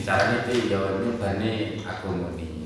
Caranya 0.05 0.45
itu 0.45 0.69
ya 0.69 0.81
nyobane 1.01 1.81
agama 1.87 2.35
ini. 2.37 2.60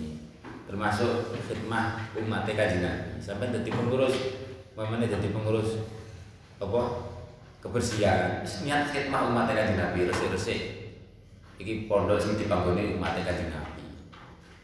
Termasuk 0.75 1.39
khidmah 1.47 2.03
umat 2.19 2.51
Nabi. 2.51 3.23
Sampai 3.23 3.55
dadi 3.55 3.71
pengurus, 3.71 4.43
mamane 4.75 5.07
dadi 5.07 5.31
pengurus 5.31 5.87
apa? 6.59 7.15
kebersihan. 7.63 8.43
Niat 8.43 8.91
khidmah 8.91 9.31
umat 9.31 9.55
Kanjeng 9.55 9.79
Nabi 9.79 10.11
resik-resik 10.11 10.61
iki 11.63 11.87
pondok 11.87 12.19
sing 12.19 12.35
dibangguni 12.35 12.99
umat 12.99 13.23
Kanjeng 13.23 13.55
Nabi. 13.55 13.87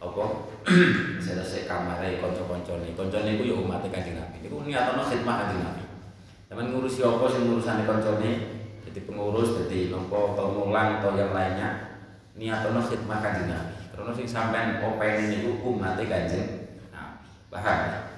Apa? 0.02 0.50
Selesai 1.22 1.70
kamare 1.70 2.18
kanca-kancane. 2.18 2.90
Kancane 2.98 3.38
iku 3.38 3.46
ya 3.46 3.56
umat 3.62 3.86
Kanjeng 3.86 4.18
Nabi. 4.18 4.42
Niku 4.42 4.66
niatono 4.66 5.06
khidmah 5.06 5.46
Kanjeng 5.46 5.62
Nabi. 5.62 5.84
Sampeyan 6.50 6.74
ngurusi 6.74 7.06
apa 7.06 7.24
sing 7.30 7.46
ngurusane 7.46 7.86
kancane? 7.86 8.30
Jadi 8.82 9.06
pengurus, 9.06 9.54
jadi 9.62 9.94
nopo 9.94 10.34
pengulang 10.34 10.98
atau 10.98 11.14
yang 11.14 11.30
lainnya 11.30 12.02
niatono 12.34 12.82
khidmah 12.82 13.22
Kanjeng 13.22 13.46
Nabi. 13.46 13.79
Karena 14.00 14.16
sing 14.16 14.24
sampean 14.24 14.80
openi 14.80 15.28
niku 15.28 15.60
umat 15.60 16.00
Kanjeng 16.00 16.72
Nabi. 16.88 17.28
Paham? 17.52 18.08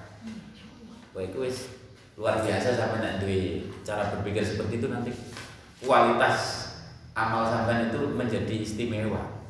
Wah, 1.11 1.23
itu 1.27 1.43
wis 1.43 1.75
luar 2.15 2.39
biasa 2.39 2.79
sampai 2.79 3.03
nek 3.03 3.19
duwe 3.19 3.67
cara 3.83 4.15
berpikir 4.15 4.47
seperti 4.47 4.79
itu 4.79 4.87
nanti 4.87 5.11
kualitas 5.83 6.71
amal 7.19 7.51
sampean 7.51 7.91
itu 7.91 8.15
menjadi 8.15 8.63
istimewa. 8.63 9.43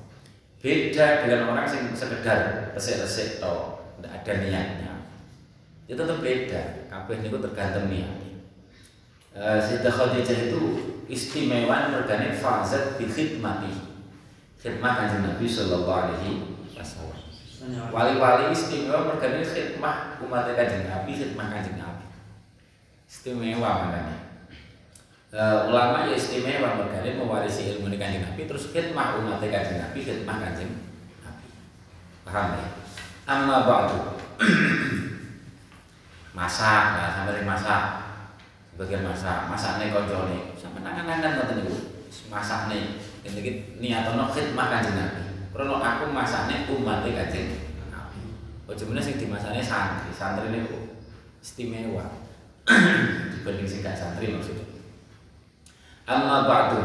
Beda 0.64 1.29
dengan 1.29 1.53
orang 1.53 1.68
yang 1.68 1.92
sekedar 1.92 2.73
resik-resik 2.73 3.45
atau 3.45 3.85
tidak 4.01 4.25
ada 4.25 4.33
niatnya. 4.40 4.92
Itu 5.85 6.01
tetap 6.01 6.25
beda. 6.25 6.88
Kabeh 6.88 7.29
itu 7.29 7.37
tergantung 7.37 7.92
niat. 7.92 8.40
Uh, 9.37 9.61
Sayyidah 9.61 9.92
Khadijah 9.92 10.38
itu 10.49 10.62
istimewa 11.12 11.92
mergane 11.92 12.33
fazat 12.33 12.97
bi. 12.97 13.05
Khidmah 14.62 14.92
Kanjeng 14.94 15.27
Nabi 15.27 15.46
sallallahu 15.51 15.90
alaihi 15.90 16.31
wasallam. 16.70 17.18
Wali-wali 17.90 18.55
istimewa 18.55 19.11
mergane 19.11 19.42
khidmah 19.42 20.22
umat 20.22 20.46
Kanjeng 20.55 20.87
Nabi, 20.87 21.11
khidmah 21.18 21.46
Kanjeng 21.51 21.83
Nabi. 21.83 22.07
Istimewa 23.11 23.90
makanya. 23.90 24.33
uh, 25.33 25.68
ulama 25.68 26.07
ya 26.07 26.14
istimewa 26.14 26.77
mergane 26.77 27.16
mewarisi 27.16 27.77
ilmu 27.77 27.88
kanjeng 27.96 28.22
Nabi 28.22 28.44
terus 28.44 28.70
khidmah 28.70 29.18
umat 29.20 29.40
kanjeng 29.40 29.81
Nabi 29.81 29.98
khidmah 30.05 30.37
kanjeng 30.38 30.70
Nabi. 31.25 31.46
Paham 32.22 32.46
ya? 32.57 32.66
Amma 33.27 33.66
ba'du. 33.66 33.98
Masak 36.37 36.85
nah 36.96 37.09
sampai 37.12 37.44
masak. 37.44 37.83
Sebagian 38.72 39.05
masak. 39.05 39.53
Masak 39.53 39.77
nih 39.77 39.92
koncone 39.92 40.57
sampai 40.57 40.81
nangan-nangan 40.81 41.37
ngoten 41.37 41.57
niku. 41.61 41.77
Masak 42.33 42.72
nih 42.72 42.96
ini 43.22 43.78
niatono 43.78 44.35
khidmah 44.35 44.66
kanjeng 44.66 44.98
Nabi. 44.98 45.22
Karena 45.54 45.78
aku 45.78 46.11
masaknya 46.11 46.66
umat 46.74 47.06
kanjeng 47.06 47.54
Nabi. 47.87 48.35
Ojo 48.66 48.82
meneh 48.90 49.02
sing 49.02 49.22
dimasakne 49.22 49.62
santri. 49.62 50.11
Santri 50.11 50.50
niku 50.50 50.98
istimewa. 51.38 52.02
Dibanding 53.38 53.66
sing 53.66 53.87
gak 53.87 53.94
santri 53.94 54.35
maksudnya. 54.35 54.66
Amma 56.11 56.50
ba'du. 56.50 56.82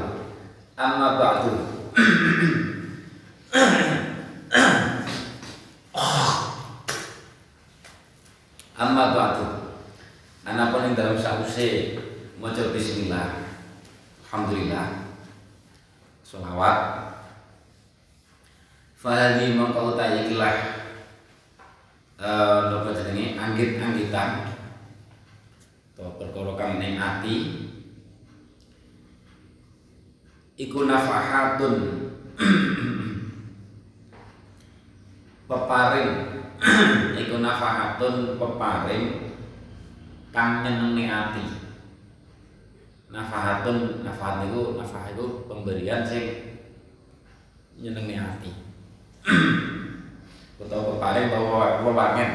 Amma 0.78 1.18
ba'du. 1.18 1.54
Amma 8.78 9.06
ba'du. 9.18 9.74
Anapun 10.46 10.86
yang 10.86 10.94
dalam 10.94 11.18
sause 11.18 11.98
maca 12.38 12.70
bismillah. 12.70 13.50
Alhamdulillah 14.22 15.07
sholawat 16.28 17.08
fahadi 19.00 19.56
mongko 19.56 19.96
utayikilah 19.96 20.56
eh 22.20 22.60
napa 22.68 22.92
jenenge? 22.92 23.40
Anggit-anggitan 23.40 24.52
atau 25.96 26.14
perkara 26.20 26.54
kang 26.60 26.78
ning 26.78 27.00
ati. 27.00 27.36
Iku 30.58 30.90
nafahatun. 30.90 31.76
Peparing. 35.50 36.12
Iku 37.22 37.36
nafahatun 37.38 38.38
peparing 38.42 39.06
kang 40.34 40.66
nyenengi 40.66 41.06
ati 41.06 41.57
nafahatun 43.08 44.04
nafahat 44.04 44.52
itu 44.52 44.76
nafah 44.76 45.04
itu 45.16 45.26
pemberian 45.48 46.04
sing 46.04 46.24
nyenengi 47.80 48.20
ati 48.20 48.52
utawa 50.62 50.96
peparing 50.96 51.32
utawa 51.32 51.84
wewangen 51.86 52.32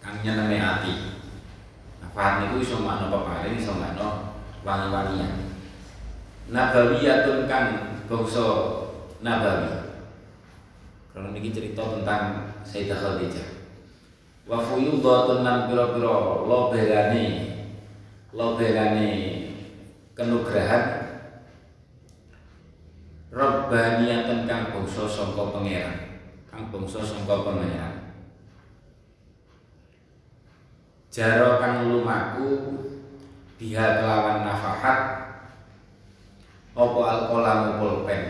kang 0.00 0.16
nyenengi 0.24 0.58
ati 0.60 0.94
nafahat 2.00 2.46
niku 2.46 2.64
iso 2.64 2.80
makna 2.80 3.12
peparing 3.12 3.56
iso 3.60 3.76
makna 3.76 4.28
wangi-wangian. 4.68 5.54
Nabawiyatun 6.48 7.48
kan 7.48 7.64
bangsa 8.08 8.46
nabawi. 9.20 9.88
Kalau 11.12 11.34
niki 11.34 11.50
cerita 11.50 11.82
tentang 11.98 12.54
Sayyidah 12.62 12.98
Khadijah. 13.00 13.48
Wa 14.48 14.64
fuyudatun 14.64 15.44
lan 15.44 15.68
pira-pira 15.68 16.44
lobelane 16.48 17.24
lobelane 18.32 19.10
kenugrahan. 20.12 20.84
Rabbaniyatun 23.28 24.48
kang 24.48 24.72
bangsa 24.72 25.04
sangka 25.04 25.52
pangeran. 25.52 26.24
Kang 26.48 26.72
bangsa 26.72 27.04
sangka 27.04 27.44
pangeran. 27.44 28.16
Jaro 31.12 31.60
kang 31.60 31.88
lumaku 31.88 32.48
biha 33.60 34.00
kelawan 34.00 34.48
nafahat 34.48 35.00
apa 36.78 37.00
al-qalamu 37.04 37.70
pulpen? 37.82 38.22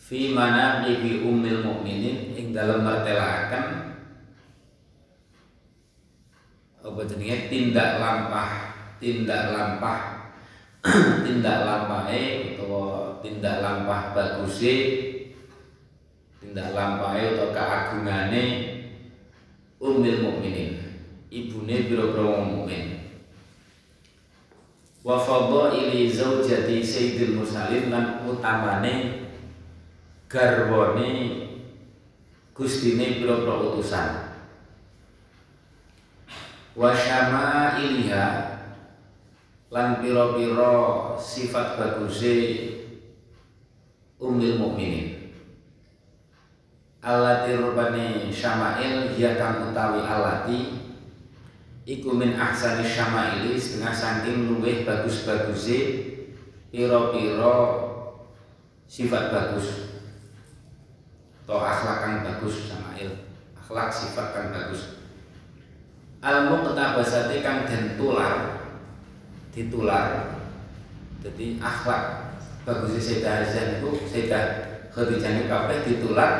Fi 0.00 0.32
mana 0.32 0.82
bi 0.82 1.22
ummil 1.22 1.60
mukminin 1.60 2.34
ing 2.34 2.56
dalam 2.56 2.82
martelaaken 2.82 3.93
apa 6.84 7.00
jenenge? 7.08 7.48
Tindak 7.48 7.96
lampah. 7.96 8.50
Tindak 9.00 9.56
lampah. 9.56 10.00
Tindak 11.24 11.58
lampahe 11.64 12.52
utawa 12.52 13.16
tindak 13.24 13.64
lampah 13.64 14.12
baguse. 14.12 14.76
Tindak 16.44 16.76
lampahe 16.76 17.32
utawa 17.32 17.56
keagungane 17.56 18.44
ummil 19.80 20.28
mukminin. 20.28 20.76
Ibune 21.32 21.88
biro-biro 21.88 22.44
mukmin. 22.44 23.00
Wa 25.00 25.20
fadhaili 25.24 26.12
zaujati 26.12 26.84
sayyidil 26.84 27.40
mursalin 27.40 27.88
lan 27.88 28.24
utamane 28.28 29.24
garwane 30.28 31.10
gustine 32.56 33.20
pira-pira 33.20 33.54
utusan 33.72 34.23
wa 36.74 36.90
syama'iliha 36.90 38.26
lan 39.70 40.02
pira-pira 40.02 40.74
sifat 41.14 41.78
baguse 41.78 42.34
ummil 44.18 44.58
mukminin. 44.58 45.30
Allati 47.04 47.54
rubani 47.54 48.26
syama'il 48.34 49.14
ya 49.14 49.38
kang 49.38 49.70
utawi 49.70 50.02
alati 50.02 50.60
iku 51.86 52.10
min 52.16 52.34
ahsani 52.34 52.82
syama'ili 52.82 53.54
setengah 53.54 53.94
saking 53.94 54.50
luweh 54.50 54.82
bagus-baguse 54.82 55.78
pira-pira 56.74 57.56
sifat 58.90 59.30
bagus. 59.30 59.94
Atau 61.44 61.60
akhlak 61.60 61.98
kang 62.02 62.16
bagus 62.26 62.66
syama'il. 62.66 63.30
Akhlak 63.54 63.94
sifat 63.94 64.26
kang 64.34 64.48
bagus 64.50 65.03
al 66.24 66.48
muqtabasati 66.48 67.44
kang 67.44 67.68
den 67.68 68.00
tular. 68.00 68.64
Ditular. 69.52 70.40
Jadi 71.20 71.60
akhlak. 71.60 72.32
Bagusnya 72.64 72.96
Sayyidah 72.96 73.32
Aisyah 73.44 73.64
itu 73.76 73.90
Sayyidah 74.08 74.44
Khadijah 74.88 75.30
ini 75.36 75.42
kabeh 75.52 75.84
ditular. 75.84 76.32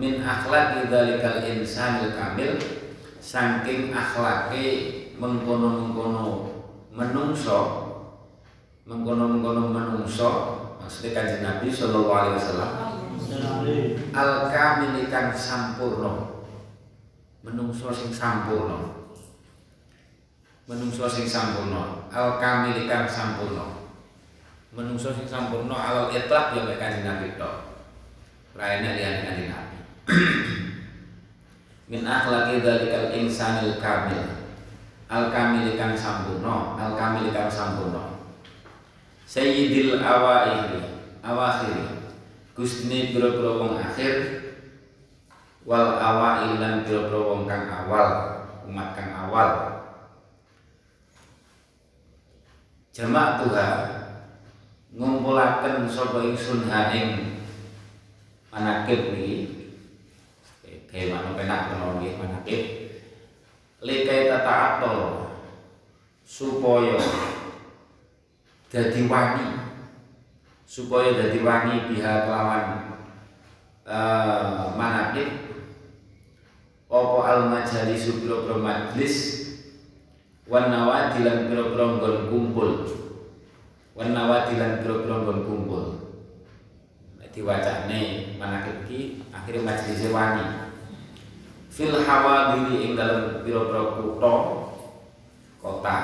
Min 0.00 0.24
akhlak 0.24 0.88
idzalikal 0.88 1.44
insanil 1.44 2.16
kamil 2.16 2.56
saking 3.26 3.90
akhlake 3.90 4.64
mengkono-mengkono 5.18 6.54
menungso 6.94 7.60
mengkono-mengkono 8.86 9.74
menungso 9.74 10.30
maksudnya 10.78 11.10
kanjeng 11.16 11.42
Nabi 11.42 11.66
sallallahu 11.66 12.14
alaihi 12.14 12.36
wasallam 12.38 12.70
al 14.14 14.32
kamil 14.52 14.94
kang 15.10 15.34
sampurno 15.34 16.44
menungso 17.42 17.90
sing 17.90 18.14
sampurno 18.14 19.05
menungso 20.66 21.06
sing 21.06 21.30
sampurno 21.30 22.10
al 22.10 22.42
kamil 22.42 22.90
kang 22.90 23.06
sampurno 23.06 23.86
menungso 24.74 25.14
sing 25.14 25.22
sampurno 25.22 25.78
al 25.78 26.10
itlaq 26.10 26.58
ya 26.58 26.66
mek 26.66 26.76
kanjeng 26.82 27.06
Nabi 27.06 27.38
tok. 27.38 27.86
Lainnya 28.58 28.98
liyane 28.98 29.18
kanjeng 29.22 29.48
Nabi. 29.54 29.78
Min 31.90 32.02
akhlaqi 32.02 32.66
dzalikal 32.66 33.14
insanil 33.14 33.78
kamil. 33.78 34.50
Al 35.06 35.30
kamil 35.30 35.78
kang 35.78 35.94
sampurno 35.94 36.74
al 36.74 36.98
kamil 36.98 37.30
kang 37.30 37.46
sampurno 37.46 38.18
sayyidil 39.22 40.02
awaili 40.02 40.82
awakhiri. 41.22 42.10
Gustine 42.56 43.12
pira-pira 43.12 43.52
wong 43.60 43.76
akhir 43.76 44.14
wal 45.62 46.00
awail 46.00 46.56
lan 46.56 46.82
pira-pira 46.88 47.20
wong 47.20 47.44
kang 47.44 47.68
awal 47.68 48.08
umat 48.64 48.96
kang 48.96 49.12
awal 49.12 49.75
jamaah 52.96 53.44
Tuhan 53.44 53.76
ngumpulaken 54.96 55.84
sapa 55.84 56.32
ingsun 56.32 56.64
ha 56.72 56.88
ing 56.96 57.44
manakib 58.48 59.12
niki? 59.12 59.68
Kayak 60.88 61.12
mana 61.12 61.36
penak 61.36 61.60
kenal 61.68 62.00
nggih 62.00 62.16
manakib 62.16 62.62
likai 63.84 64.32
tata 64.32 64.80
atol 64.80 65.00
supaya 66.24 66.96
dadi 68.72 69.04
wani 69.04 69.76
supaya 70.64 71.12
dadi 71.20 71.44
wani 71.44 71.92
pihak 71.92 72.24
lawan 72.32 72.96
uh, 73.84 74.72
manakib 74.72 75.60
apa 76.88 77.18
al 77.28 77.40
majalis 77.52 78.08
pira-pira 78.24 78.56
majlis 78.56 79.45
wan 80.46 80.70
nawadilan 80.70 81.50
pira-pira 81.50 81.86
kumpul. 82.30 82.70
Wan 83.94 84.10
nawadilan 84.14 84.82
pira-pira 84.82 85.16
kumpul. 85.46 85.84
Nek 87.18 87.28
diwacane 87.34 88.34
manakib 88.40 88.86
iki 88.86 89.26
akhire 89.34 89.60
majelis 89.66 90.08
wani 90.14 90.46
fil 91.68 91.92
hawadiri 91.92 92.86
ing 92.86 92.92
dalam 92.96 93.42
pira-pira 93.44 93.98
kutha 93.98 94.32
kota. 95.62 95.98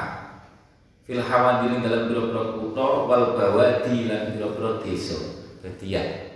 Fil 1.02 1.18
hawadin 1.18 1.82
dalam 1.82 2.06
biro-biro 2.06 2.54
kutha 2.54 3.10
wal 3.10 3.34
bawadi 3.34 4.06
lan 4.06 4.38
biro-biro 4.38 4.78
desa. 4.86 5.18
Badiah 5.58 6.30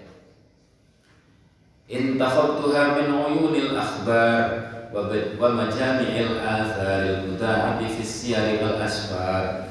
in 1.87 2.19
takhadtuha 2.19 2.99
min 2.99 3.15
uyunil 3.15 3.79
akhbar 3.79 4.75
wa 4.93 5.49
majami'il 5.51 6.39
atharil 6.39 7.31
muta'ati 7.31 7.87
fi 7.91 8.03
siyari 8.03 8.63
wal 8.63 8.79
asfar. 8.79 9.67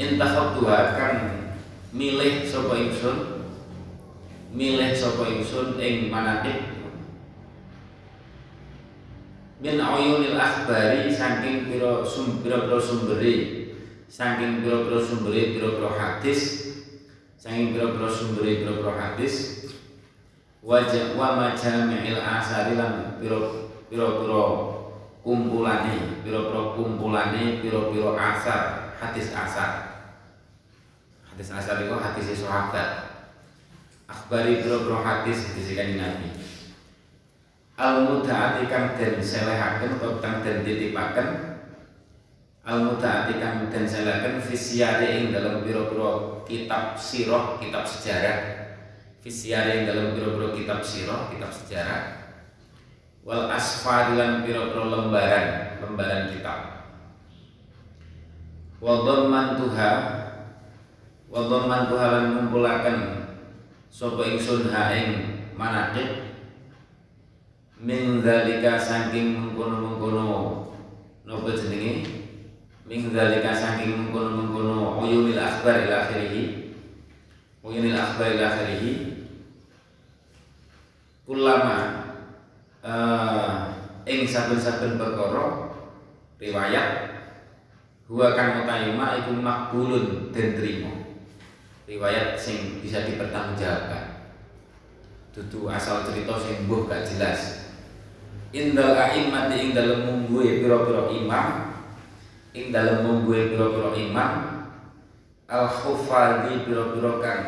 In 0.00 0.16
takhadtuha 0.16 0.96
kan 0.96 1.16
milih 1.92 2.48
sapa 2.48 2.76
ingsun 2.80 3.44
milih 4.52 4.92
sapa 4.96 5.28
ingsun 5.28 5.76
ing 5.76 6.08
manaqib 6.08 6.72
min 9.60 9.76
uyunil 9.78 10.36
akhbari 10.36 11.12
saking 11.12 11.68
pira 11.68 12.02
sum 12.02 12.40
pira-pira 12.40 12.80
sumbere 12.80 13.34
saking 14.08 14.60
biro-biro 14.60 15.00
sumbere 15.00 15.56
biro-biro 15.56 15.92
hadis 15.96 16.72
saking 17.40 17.72
biro-biro 17.72 18.10
sumbere 18.12 18.60
biro-biro 18.60 18.92
hadis. 18.92 19.64
Wajah 20.62 21.18
wa 21.18 21.34
majami'il 21.42 22.22
asari 22.22 22.78
lan 22.78 23.18
biro 23.18 23.71
biro-biro 23.92 24.44
kumpulane 25.20 26.24
biro-biro 26.24 26.72
kumpulane 26.72 27.60
biro-biro 27.60 28.16
asar 28.16 28.96
hadis 28.96 29.36
asar 29.36 29.70
hadis 31.28 31.52
asar 31.52 31.84
itu 31.84 31.92
hadis 31.92 32.40
sahabat 32.40 32.88
akhbari 34.08 34.64
biro-biro 34.64 35.04
hadis 35.04 35.52
hadis 35.52 35.76
kanjeng 35.76 36.00
Nabi 36.00 36.32
al 37.76 38.08
mudaati 38.08 38.64
kang 38.72 38.96
den 38.96 39.20
selehaken 39.20 40.00
utawa 40.00 40.24
kang 40.24 40.40
den 40.40 40.64
titipaken 40.64 41.28
al 42.64 42.88
mutaati 42.88 43.36
kang 43.36 43.68
den 43.68 43.84
fisiare 44.40 45.20
ing 45.20 45.36
dalam 45.36 45.60
biro-biro 45.60 46.32
kitab 46.46 46.98
sirah, 46.98 47.56
kitab 47.56 47.88
sejarah. 47.88 48.38
Fisiare 49.22 49.82
ing 49.82 49.84
dalam 49.86 50.12
biro-biro 50.12 50.52
kitab 50.52 50.82
sirah, 50.82 51.30
kitab 51.30 51.48
sejarah. 51.48 52.21
Wal 53.22 53.46
asfarilan 53.54 54.42
biro-biro 54.42 54.90
lembaran, 54.90 55.78
lembaran 55.78 56.34
kitab. 56.34 56.90
Wa 58.82 59.06
dhammantuha 59.06 59.90
wa 61.30 61.40
dhammantuha 61.46 62.06
lan 62.10 62.24
ngumpulaken 62.34 62.98
sapa 63.94 64.26
ingsun 64.26 64.74
ha 64.74 64.90
ing 64.90 65.08
manaqib. 65.54 66.34
Min 67.78 68.26
zalika 68.26 68.74
saking 68.74 69.38
mengkono-mengkono 69.38 70.26
napa 71.22 71.50
jenenge? 71.54 72.26
Min 72.90 73.14
dzalika 73.14 73.54
saking 73.54 74.10
mengkono-mengkono 74.10 74.98
uyunil 74.98 75.38
akhbar 75.38 75.86
ila 75.86 76.10
akhirih. 76.10 76.74
Uyunil 77.62 77.94
akhbar 77.94 78.34
ila 78.34 78.44
akhirih. 78.50 78.98
Kulama 81.22 82.01
ing 84.02 84.20
saben-saben 84.26 84.98
perkara 84.98 85.70
riwayat 86.42 86.88
huwa 88.10 88.34
kang 88.34 88.66
utayuma 88.66 89.22
iku 89.22 89.38
makbulun 89.38 90.34
den 90.34 90.58
trimo 90.58 90.90
riwayat 91.86 92.34
sing 92.34 92.82
bisa 92.82 93.06
dipertanggungjawabkan. 93.06 94.34
Dudu 95.32 95.64
asal 95.70 96.04
cerita 96.04 96.36
sing 96.36 96.68
mbuh 96.68 96.84
gak 96.90 97.08
jelas. 97.08 97.72
Indal 98.52 98.92
a'immati 99.00 99.56
ing 99.56 99.70
dalem 99.72 100.04
mungguhe 100.04 100.60
pira-pira 100.60 101.08
imam 101.08 101.72
ing 102.52 102.68
dalam 102.68 103.00
mungguhe 103.00 103.56
pira-pira 103.56 103.96
imam 103.96 104.32
al 105.48 105.66
khufadi 105.72 106.68
pira-pira 106.68 107.12
kang 107.24 107.42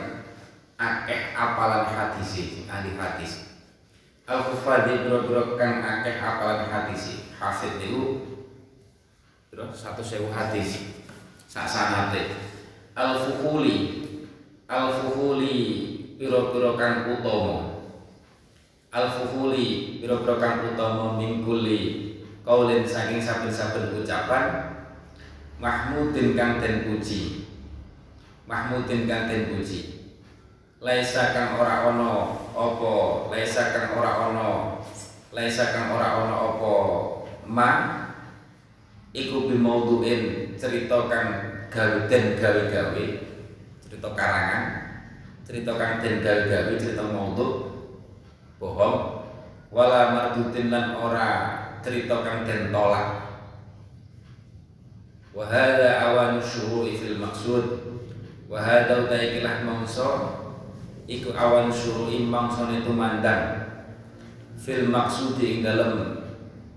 akeh 0.80 1.36
apalan 1.36 1.92
hadis 1.92 2.64
ahli 2.64 2.96
hadis 2.96 3.43
al 4.24 4.40
khufadi 4.40 5.04
pira-pira 5.04 5.56
kang 5.60 5.84
akeh 5.84 6.16
apalan 6.20 6.68
hadis. 6.68 7.28
Hafid 7.36 7.76
niku 7.76 8.24
pira 9.52 9.68
satu 9.68 10.00
sewu 10.00 10.32
hadis. 10.32 10.96
Sak 11.44 11.68
sanate. 11.68 12.32
Al 12.96 13.20
fuhuli 13.20 14.06
al 14.64 14.88
fuhuli 14.96 15.56
pira-pira 16.16 16.72
kang 16.80 16.96
utama. 17.12 17.84
Al 18.88 19.06
fuhuli 19.12 20.00
pira-pira 20.00 20.40
kang 20.40 20.72
utama 20.72 21.20
mingkuli 21.20 21.80
kaulin 22.44 22.88
saking 22.88 23.20
saben-saben 23.20 23.92
ucapan. 24.00 24.72
Mahmudin 25.60 26.32
kang 26.34 26.58
den 26.64 26.88
puji. 26.88 27.44
Mahmudin 28.48 29.04
kang 29.04 29.28
den 29.28 29.52
puji 29.52 29.93
Laisa 30.84 31.32
kang 31.32 31.56
ora 31.56 31.88
ono 31.88 32.36
apa? 32.52 32.92
Laisa 33.32 33.72
kang 33.72 33.96
ora 33.96 34.28
ono. 34.28 34.84
Laisa 35.32 35.72
kang 35.72 35.96
ora 35.96 36.28
ono 36.28 36.36
apa? 36.36 36.74
Ma 37.48 37.70
iku 39.16 39.48
bimauduin 39.48 40.52
cerita 40.60 41.08
kang 41.08 41.28
gawe 41.72 42.04
den 42.04 42.36
gawe-gawe 42.36 43.04
cerita 43.80 44.08
karangan 44.12 44.62
cerita 45.48 45.72
kang 45.72 46.04
den 46.04 46.20
gawe-gawe 46.20 46.72
cerita 46.76 47.04
maudhu 47.08 47.48
bohong. 48.60 49.24
Wala 49.72 50.12
mardudin 50.12 50.68
lan 50.68 51.00
ora 51.00 51.28
cerita 51.80 52.20
kang 52.20 52.44
den 52.44 52.68
tolak. 52.68 53.24
Wahada 55.32 56.12
awan 56.12 56.36
syuru'i 56.44 56.94
fil 56.94 57.18
maksud 57.18 57.64
Wahada 58.46 59.08
utaikilah 59.08 59.64
mangso 59.66 60.43
Iku 61.04 61.36
awan 61.36 61.68
syuru'i 61.68 62.24
mangso 62.24 62.64
itu 62.72 62.88
mandang 62.88 63.68
Fil 64.56 64.88
maksudi 64.88 65.58
ing 65.58 65.60
dalam 65.60 66.24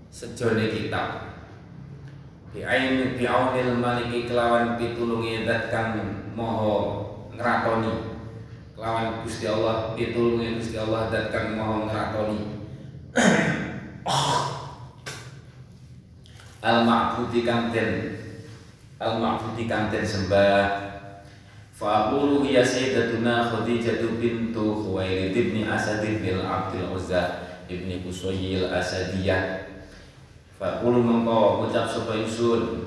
Sejone 0.08 0.72
kitab. 0.72 1.28
Bi'aini 2.48 3.20
bi'aunil 3.20 3.76
maliki 3.76 4.24
kelawan 4.24 4.80
pitulungi 4.80 5.44
dat 5.44 5.68
kang 5.68 6.00
moho 6.32 7.04
ngeratoni 7.36 8.16
Kelawan 8.72 9.20
Gusti 9.20 9.44
Allah 9.44 9.92
pitulungi 9.92 10.56
Gusti 10.56 10.80
Allah 10.80 11.12
dat 11.12 11.28
kang 11.28 11.60
moho 11.60 11.84
ngeratoni 11.84 12.40
Al-ma'budi 16.58 17.44
kang 17.44 17.68
den 17.70 18.18
al 18.98 19.22
ma'budi 19.22 19.70
kang 19.70 19.94
den 19.94 20.02
sembah 20.02 20.87
fa 21.78 22.10
aqulu 22.10 22.42
ya 22.42 22.66
sayyidatuna 22.66 23.54
khadijah 23.54 24.02
bintu 24.18 24.82
khuwailid 24.82 25.54
bin 25.54 25.62
asad 25.70 26.02
bin 26.02 26.42
abdul 26.42 26.90
uzza 26.90 27.54
ibni 27.70 28.02
qusayy 28.02 28.66
al 28.66 28.82
asadiyah 28.82 29.70
fa 30.58 30.82
aqulu 30.82 31.06
mengko 31.06 31.70
ucap 31.70 31.86
sapa 31.86 32.18
ingsun 32.18 32.82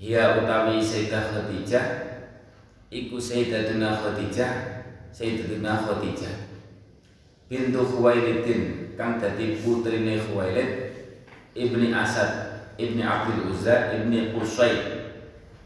hiya 0.00 0.40
utawi 0.40 0.80
sayyidah 0.80 1.28
khadijah 1.28 1.84
iku 2.88 3.20
sayyidatuna 3.20 4.00
khadijah 4.00 4.52
sayyidatuna 5.12 5.84
khadijah 5.84 6.34
bintu 7.52 7.84
khuwailidin 7.84 8.96
kang 8.96 9.20
dadi 9.20 9.60
putrine 9.60 10.16
khuwailid 10.24 10.96
ibni 11.52 11.92
asad 11.92 12.54
Ibni 12.74 13.06
Abdul 13.06 13.54
Uzza 13.54 13.94
Ibni 13.94 14.34
Qusay 14.34 14.74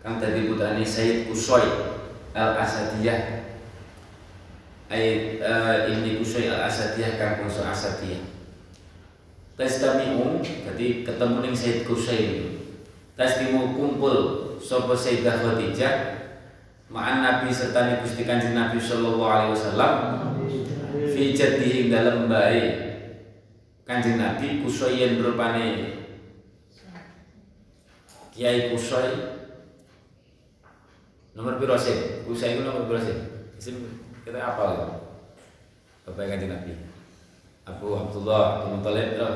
kang 0.05 0.21
dadi 0.21 0.45
putrane 0.45 0.85
Sayyid 0.85 1.33
Qusay 1.33 1.88
Al 2.39 2.55
Asadiyah 2.63 3.43
ayat 4.87 5.43
uh, 5.43 5.91
Ibni 5.91 6.23
Qusay 6.23 6.47
Al 6.47 6.71
Asadiyah 6.71 7.19
kang 7.19 7.43
bangsa 7.43 7.67
Asadiyah. 7.67 8.23
Tastami'u 9.59 10.39
jadi 10.39 11.03
ketemu 11.03 11.37
ning 11.43 11.55
Sayyid 11.59 11.83
Qusay. 11.83 12.23
Tastami'u 13.19 13.75
kumpul 13.75 14.49
sapa 14.63 14.95
Sayyidah 14.95 15.43
Khadijah 15.43 15.95
ma'an 16.89 17.21
Nabi 17.21 17.53
serta 17.53 18.01
Gusti 18.01 18.25
Kanjeng 18.25 18.57
Nabi 18.57 18.81
sallallahu 18.81 19.29
alaihi 19.29 19.55
wasallam 19.55 19.93
fi 21.11 21.37
jadihi 21.37 21.93
dalam 21.93 22.31
bae 22.31 22.63
Kanjeng 23.85 24.17
Nabi 24.17 24.65
kusoyen 24.65 25.21
rupane 25.21 25.99
Kiai 28.33 28.71
Kusoi 28.73 29.38
nomor 31.39 31.55
piro 31.63 31.79
sih? 31.79 32.27
Kusoi 32.27 32.59
itu 32.59 32.67
nomor 32.67 32.91
piro 32.91 32.99
sih? 32.99 33.15
Isim 33.55 34.03
kita 34.27 34.43
apa 34.43 34.63
lho? 34.75 34.87
Bapak 36.03 36.35
kanjeng 36.35 36.51
Nabi. 36.51 36.75
Abu 37.63 37.95
Abdullah 37.95 38.67
Abu 38.67 38.83
Muthalib 38.83 39.15
piro? 39.15 39.31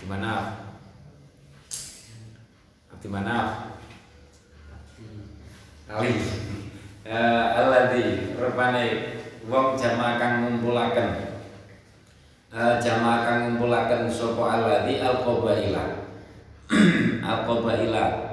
Di 0.00 0.06
mana? 0.08 0.32
Di 2.96 3.08
mana? 3.12 3.36
Ali. 5.84 6.16
Uh, 7.04 7.44
Alladhi 7.60 8.32
rupane 8.40 9.20
wong 9.44 9.76
jamaah 9.76 10.16
kang 10.16 10.34
ngumpulaken 10.40 11.36
uh, 12.48 12.80
jamaah 12.80 13.20
kang 13.28 13.38
ngumpulaken 13.44 14.08
sapa 14.08 14.40
alladzi 14.40 15.04
alqabaila 15.04 16.00
al-qabaila 17.28 18.23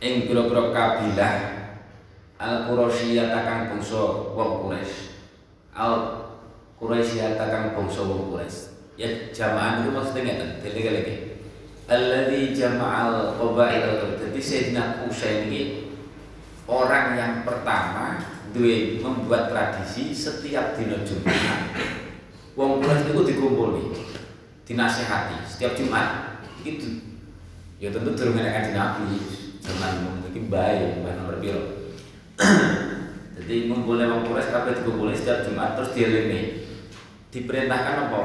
ing 0.00 0.24
pira-pira 0.24 0.72
kabilah 0.72 1.36
al-quraisyah 2.40 3.28
takang 3.28 3.68
bangsa 3.68 4.32
wong 4.32 4.64
Quraisy. 4.64 5.12
Al 5.76 5.94
Quraisyah 6.80 7.36
takang 7.36 7.76
bangsa 7.76 8.08
wong 8.08 8.32
Quraisy. 8.32 8.60
Ya 8.96 9.08
jamaah 9.32 9.80
itu 9.84 9.92
maksudnya 9.92 10.24
ngeten 10.28 10.50
dele-dele 10.60 11.30
alladzi 11.90 12.54
jama'al 12.54 13.34
qabail 13.34 14.14
jadi 14.14 14.38
Sayyidina 14.38 15.02
Usain 15.10 15.50
ini 15.50 15.90
orang 16.70 17.18
yang 17.18 17.34
pertama 17.42 18.22
duwe 18.54 19.02
membuat 19.02 19.50
tradisi 19.50 20.14
setiap 20.14 20.78
dino 20.78 21.02
Jumat 21.02 21.74
wong 22.54 22.78
Quraisy 22.80 23.10
itu 23.12 23.22
dikumpul 23.36 23.68
nih 23.76 23.88
dinasehati. 24.70 25.42
Setiap 25.50 25.74
Jumat 25.74 26.40
itu 26.62 27.02
ya 27.82 27.90
tentu 27.90 28.14
durung 28.14 28.38
enak 28.38 28.52
kanjeng 28.54 28.76
Nabi 28.78 29.18
mungkin 29.78 30.44
baik 30.50 31.02
bukan 31.02 31.14
nomor 31.20 31.36
piro? 31.38 31.62
Jadi 33.36 33.70
ngumpulnya 33.70 34.10
wong 34.10 34.30
Quraisy 34.30 34.50
kabeh 34.50 34.72
dikumpulin 34.82 35.16
setiap 35.16 35.46
Jumat 35.46 35.74
terus 35.78 35.90
dielingi 35.94 36.40
diperintahkan 37.30 38.10
apa? 38.10 38.22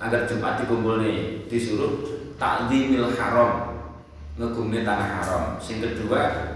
Agar 0.00 0.28
Jumat 0.28 0.60
dikumpulin 0.60 1.48
disuruh 1.48 2.04
takdimil 2.36 3.12
haram 3.16 3.76
ngegumne 4.36 4.84
tanah 4.84 5.08
haram. 5.20 5.44
Sing 5.56 5.80
kedua 5.80 6.52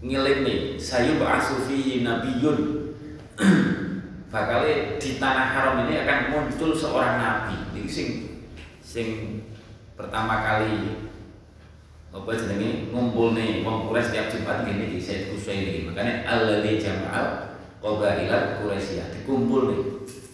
ngilingi 0.00 0.80
sayu 0.80 1.20
ba'asufi 1.20 2.00
nabiyun. 2.00 2.58
Bakal 4.32 4.62
di 4.96 5.10
tanah 5.18 5.46
haram 5.52 5.74
ini 5.84 6.06
akan 6.06 6.18
muncul 6.32 6.70
seorang 6.72 7.18
nabi. 7.18 7.56
Ini 7.76 7.90
sing 7.90 8.08
sing 8.78 9.06
pertama 9.98 10.40
kali 10.40 11.09
apa 12.10 12.30
jenenge? 12.34 12.90
Ngumpul 12.90 13.38
nih 13.38 13.62
wong 13.62 13.86
Quraisy 13.86 14.10
setiap 14.10 14.26
Jumat 14.34 14.66
di 14.66 14.98
Said 14.98 15.30
Kusai 15.30 15.62
ini. 15.62 15.90
Makanya 15.90 16.26
alladzi 16.26 16.82
jama'al 16.82 17.54
qabailat 17.78 18.58
Quraisyah 18.58 19.06
dikumpul 19.14 19.62
nih. 19.70 19.82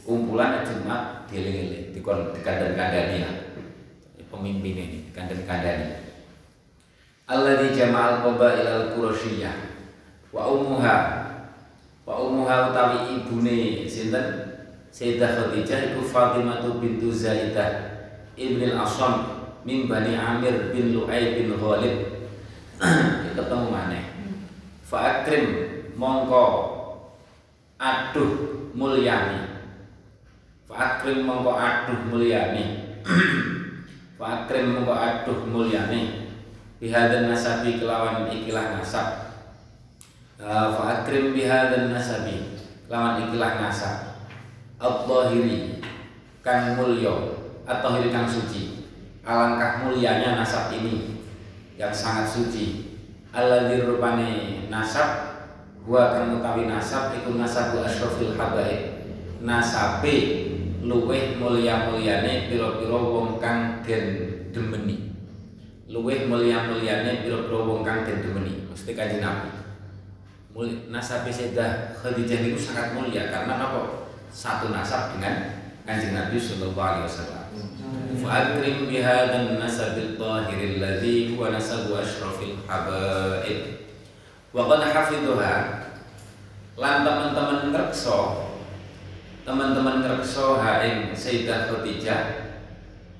Kumpulan 0.07 0.63
Jumat 0.63 1.27
dieling-eling 1.29 1.93
di 1.93 2.01
kandang-kandani 2.03 3.27
lah. 3.27 3.35
Pemimpin 4.27 4.75
ini 4.75 4.99
kandang-kandani 5.15 6.07
alladzi 7.27 7.75
jama'al 7.75 8.23
qabailal 8.23 8.95
Quraisyah 8.95 9.55
wa 10.31 10.47
ummuha 10.47 10.97
wa 12.07 12.15
ummuha 12.23 12.71
utawi 12.71 12.99
ibune 13.19 13.83
sinten? 13.91 14.47
Sayyidah 14.97 15.29
Khadijah 15.37 15.93
iku 15.93 16.09
Fatimah 16.09 16.65
bintu 16.81 17.13
Zaidah 17.13 18.01
ibn 18.33 18.65
al-Asam 18.65 19.36
min 19.67 19.91
Bani 19.91 20.15
Amir 20.15 20.71
bin 20.71 20.95
Lu'ay 20.95 21.35
bin 21.35 21.59
Ghalib. 21.59 21.97
Ketemu 23.35 23.67
mana 23.67 23.99
fa 24.87 24.99
akrim 25.21 25.45
mongko. 25.99 26.73
Aduh 27.77 28.33
mulyani. 28.73 29.43
Fa 30.71 31.03
akrim 31.03 31.27
mongko 31.27 31.53
aduh 31.59 31.99
mulyani. 32.09 32.87
Fa 34.17 34.47
akrim 34.47 34.73
mongko 34.73 34.95
aduh 34.95 35.45
mulyani. 35.51 36.31
Bihadan 36.81 37.29
nasabi 37.29 37.77
kelawan 37.83 38.31
ikilah 38.33 38.79
nasab. 38.79 39.37
Fa 40.41 40.83
akrim 41.03 41.37
bihadan 41.37 41.93
nasabi 41.93 42.57
kelawan 42.87 43.29
ikilah 43.29 43.61
nasab. 43.61 43.97
Al-zahiri 44.81 45.83
kang 46.41 46.79
mulya. 46.79 47.35
Atau 47.67 47.99
hiri 47.99 48.15
kang 48.15 48.31
suci 48.31 48.76
alangkah 49.27 49.83
mulianya 49.83 50.39
nasab 50.39 50.71
ini 50.71 51.19
yang 51.75 51.91
sangat 51.91 52.31
suci. 52.31 52.95
Alladzi 53.35 53.85
rupane 53.85 54.29
nasab 54.73 55.37
gua 55.85 56.15
kang 56.15 56.41
utawi 56.41 56.71
nasab 56.71 57.13
iku 57.21 57.35
nasabu 57.35 57.83
asyrafil 57.83 58.39
habaib. 58.39 59.05
Nasabe 59.43 60.15
luweh 60.81 61.37
mulia-muliane 61.37 62.49
pira-pira 62.49 62.97
wong 62.97 63.43
kang 63.43 63.83
den 63.83 64.07
demeni. 64.55 65.13
Luweh 65.91 66.31
mulia-muliane 66.31 67.27
pira-pira 67.27 67.59
wong 67.67 67.83
kang 67.85 68.07
den 68.07 68.25
demeni. 68.25 68.65
Mesti 68.73 68.95
kanjeng 68.97 69.21
Nabi. 69.21 69.51
Muli, 70.57 70.89
nasabe 70.89 71.29
Sayyidah 71.29 71.93
Khadijah 72.01 72.41
itu 72.49 72.57
sangat 72.57 72.97
mulia 72.97 73.29
karena 73.29 73.61
apa? 73.61 74.09
Satu 74.33 74.73
nasab 74.73 75.13
dengan 75.13 75.61
kanjeng 75.85 76.17
Nabi 76.17 76.41
Sallallahu 76.41 76.81
Alaihi 76.81 77.05
Wasallam. 77.05 77.46
فأكرم 78.24 78.78
بهذا 78.90 79.38
النسب 79.42 79.98
الطاهر 79.98 80.60
الذي 80.64 81.38
هو 81.38 81.42
نسب 81.52 81.92
أشرف 81.92 82.38
الحبائب 82.44 83.60
وقد 84.54 84.82
حفظها 84.84 85.56
lan 86.82 87.04
teman-teman 87.06 87.70
ngrekso 87.70 88.48
teman-teman 89.44 90.02
ngrekso 90.02 90.58
ha 90.58 90.82
ing 90.82 91.14
Sayyidah 91.14 91.70
Khadijah 91.70 92.22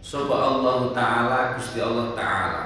sapa 0.02 0.34
Allah 0.34 0.90
taala 0.96 1.40
Gusti 1.60 1.78
Allah 1.84 2.16
taala 2.18 2.64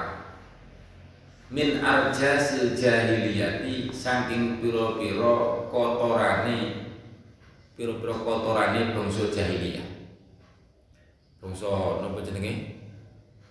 min 1.52 1.84
arjasil 1.84 2.72
jahiliyati 2.72 3.92
saking 3.92 4.62
pira-pira 4.62 5.68
kotorane 5.68 6.88
pira-pira 7.76 8.14
kotorane 8.16 8.96
bangsa 8.96 9.28
jahiliyah 9.28 9.89
bangsa 11.41 11.99
napa 12.05 12.21
jenenge? 12.21 12.77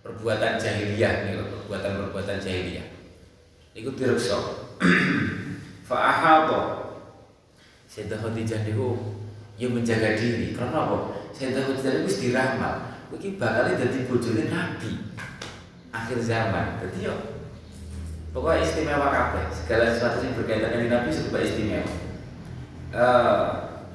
Perbuatan 0.01 0.57
jahiliyah 0.57 1.27
nih 1.27 1.33
perbuatan-perbuatan 1.37 2.39
jahiliyah. 2.41 2.87
Iku 3.77 3.93
direksa 3.93 4.39
fa 5.87 5.97
ahata 5.99 6.61
Sayyidah 7.91 8.23
Khadijah 8.23 8.63
niku 8.63 8.95
ya 9.59 9.67
menjaga 9.67 10.15
diri. 10.15 10.55
Karena 10.55 10.87
apa? 10.87 10.97
Sayyidah 11.35 11.67
Khadijah 11.67 12.07
wis 12.07 12.23
diramal 12.23 12.87
iki 13.11 13.35
bakal 13.35 13.75
dadi 13.75 14.07
bojone 14.07 14.47
nabi. 14.47 15.11
Akhir 15.91 16.23
zaman. 16.23 16.79
Jadi 16.79 17.11
yo. 17.11 17.15
Pokoknya 18.31 18.63
istimewa 18.63 19.11
kabeh. 19.11 19.43
Segala 19.51 19.91
sesuatu 19.91 20.23
yang 20.23 20.39
berkaitan 20.39 20.71
dengan 20.71 21.03
nabi 21.03 21.11
serba 21.11 21.43
istimewa. 21.43 21.91
Uh, 22.91 23.47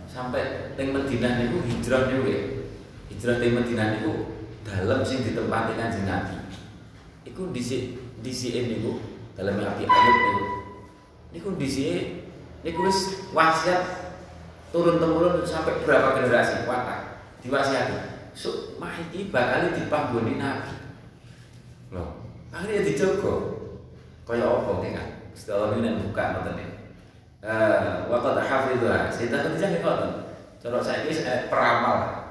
sampai 0.04 0.76
teng 0.76 0.92
Madinah 0.92 1.40
niku 1.40 1.64
hijrah 1.64 2.12
niku 2.12 2.24
ya 2.28 2.55
hijrah 3.16 3.40
dari 3.40 3.56
Madinah 3.56 3.86
niku 3.96 4.12
dalam 4.60 5.00
sing 5.00 5.24
ditempati 5.24 5.72
kanjeng 5.72 6.04
Nabi. 6.04 6.36
Iku 7.24 7.48
disi 7.48 7.96
disi 8.20 8.52
niku 8.52 9.00
dalam 9.32 9.56
api 9.56 9.88
ayat 9.88 10.16
niku. 10.20 10.44
Niku 11.32 11.48
disi 11.56 12.20
niku 12.60 12.84
wis 12.84 13.32
wasiat 13.32 14.12
turun 14.68 15.00
temurun 15.00 15.40
sampai 15.48 15.80
berapa 15.80 16.20
generasi 16.20 16.68
watak 16.68 17.24
diwasiati. 17.40 18.28
So, 18.36 18.76
iki 18.76 19.32
bakal 19.32 19.72
dipanggoni 19.72 20.36
Nabi. 20.36 20.76
Loh, 21.88 22.20
akhirnya 22.52 22.84
dijogo. 22.84 23.56
Kaya 24.28 24.44
apa 24.44 24.84
ki 24.84 24.90
kan? 24.92 25.08
Setelah 25.32 25.72
ini 25.80 26.04
buka 26.04 26.36
ngoten 26.36 26.54
niku. 26.60 26.74
Eh, 27.40 27.96
wa 28.12 28.20
qad 28.20 28.44
hafidha. 28.44 29.08
Sayyidah 29.08 29.40
Khadijah 29.40 29.68
niku 29.72 29.88
ngoten. 29.88 30.12
Cara 30.60 30.78
saiki 30.84 31.24
peramal 31.48 32.25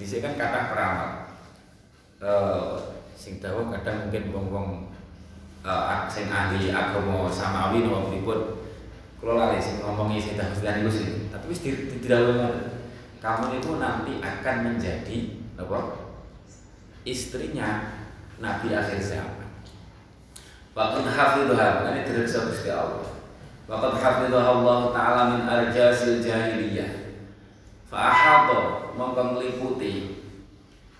di 0.00 0.04
sini 0.04 0.24
kan 0.24 0.34
kata 0.36 0.60
peramal 0.72 1.10
uh, 2.22 2.76
sing 3.12 3.38
tahu 3.38 3.68
kadang 3.68 4.08
mungkin 4.08 4.32
wong-wong 4.32 4.68
uh, 5.62 6.08
sing 6.08 6.32
ahli 6.32 6.72
agama 6.72 7.28
samawi 7.28 7.84
nopo 7.84 8.10
pripun 8.10 8.40
kalau 9.22 9.38
lali 9.38 9.62
sing 9.62 9.78
ngomongi 9.78 10.18
sing 10.18 10.34
tahu 10.34 10.50
sedang 10.56 10.82
sih 10.88 11.28
tapi 11.28 11.52
wis 11.52 11.62
tidak 11.62 12.22
kamu 13.22 13.62
itu 13.62 13.70
nanti 13.78 14.18
akan 14.18 14.56
menjadi 14.66 15.18
apa 15.54 15.78
istrinya 17.06 18.02
Nabi 18.42 18.74
akhir 18.74 18.98
zaman. 18.98 19.46
Waqad 20.74 21.06
hafidhuha 21.06 21.86
Ini 21.94 22.02
direksa 22.02 22.50
Gusti 22.50 22.74
Allah. 22.74 23.06
Waqad 23.70 24.02
hafidhuha 24.02 24.42
Allah 24.42 24.78
Ta'ala 24.90 25.22
min 25.30 25.42
arjasil 25.46 26.18
jahiliyah 26.18 27.01
Fa'ahata 27.92 28.88
mongko 28.96 29.36
ngliputi 29.36 30.16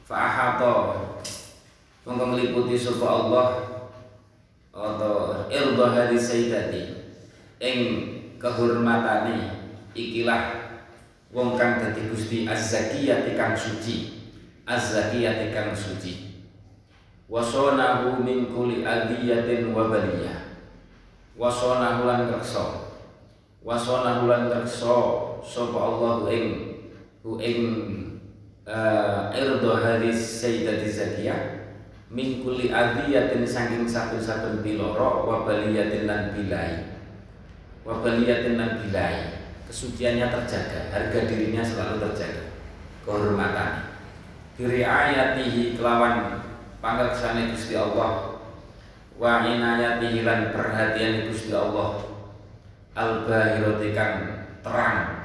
Fa'ahata 0.04 1.00
mongko 2.04 2.24
ngliputi 2.36 2.76
sapa 2.76 3.06
Allah? 3.08 3.48
Atau 4.76 5.48
irda 5.48 5.86
hadis 5.96 6.28
sayyidati 6.28 6.82
ing 7.64 7.78
kehormatane 8.36 9.56
ikilah 9.96 10.68
wong 11.32 11.56
kang 11.56 11.80
dadi 11.80 12.12
Gusti 12.12 12.44
Az-Zakiyati 12.44 13.36
kang 13.40 13.56
suci. 13.56 14.28
Az-Zakiyati 14.68 15.48
kang 15.52 15.72
suci. 15.72 16.44
Wasonahu 17.28 18.20
min 18.20 18.52
kulli 18.52 18.84
adiyatin 18.84 19.72
wa 19.72 19.88
baliyah. 19.88 20.60
Wasonahu 21.40 22.04
lan 22.04 22.28
reksa 22.28 22.92
wasonahu 23.64 24.28
lan 24.28 24.52
reksa 24.52 24.96
sapa 25.40 25.78
Allah 25.80 26.28
ing 26.28 26.71
ing 27.22 27.58
uh, 28.66 29.30
irdo 29.30 29.78
hadis 29.78 30.18
sayyidati 30.42 30.90
zakiyah 30.90 31.40
mingkuli 32.10 32.74
adiyatin 32.74 33.46
saking 33.46 33.86
saben-saben 33.86 34.60
piloro 34.60 35.24
wa 35.24 35.46
baliyatin 35.46 36.10
lan 36.10 36.34
bilai. 36.34 36.98
Wa 37.86 38.02
baliyatin 38.02 38.58
lan 38.58 38.82
bilai. 38.82 39.38
Kesuciannya 39.70 40.28
terjaga 40.28 40.92
harga 40.92 41.20
dirinya 41.30 41.62
selalu 41.64 42.02
terjaga. 42.10 42.44
Kehormatan. 43.06 43.72
Ayatihi 44.62 45.80
kelawan 45.80 46.44
pangreksane 46.84 47.54
Gusti 47.54 47.78
Allah. 47.78 48.36
Wa 49.16 49.46
inayatihi 49.48 50.26
lan 50.26 50.52
perhatian 50.52 51.30
Gusti 51.30 51.54
Allah. 51.56 52.04
Al 52.92 53.24
bahirati 53.24 53.96
terang 54.60 55.21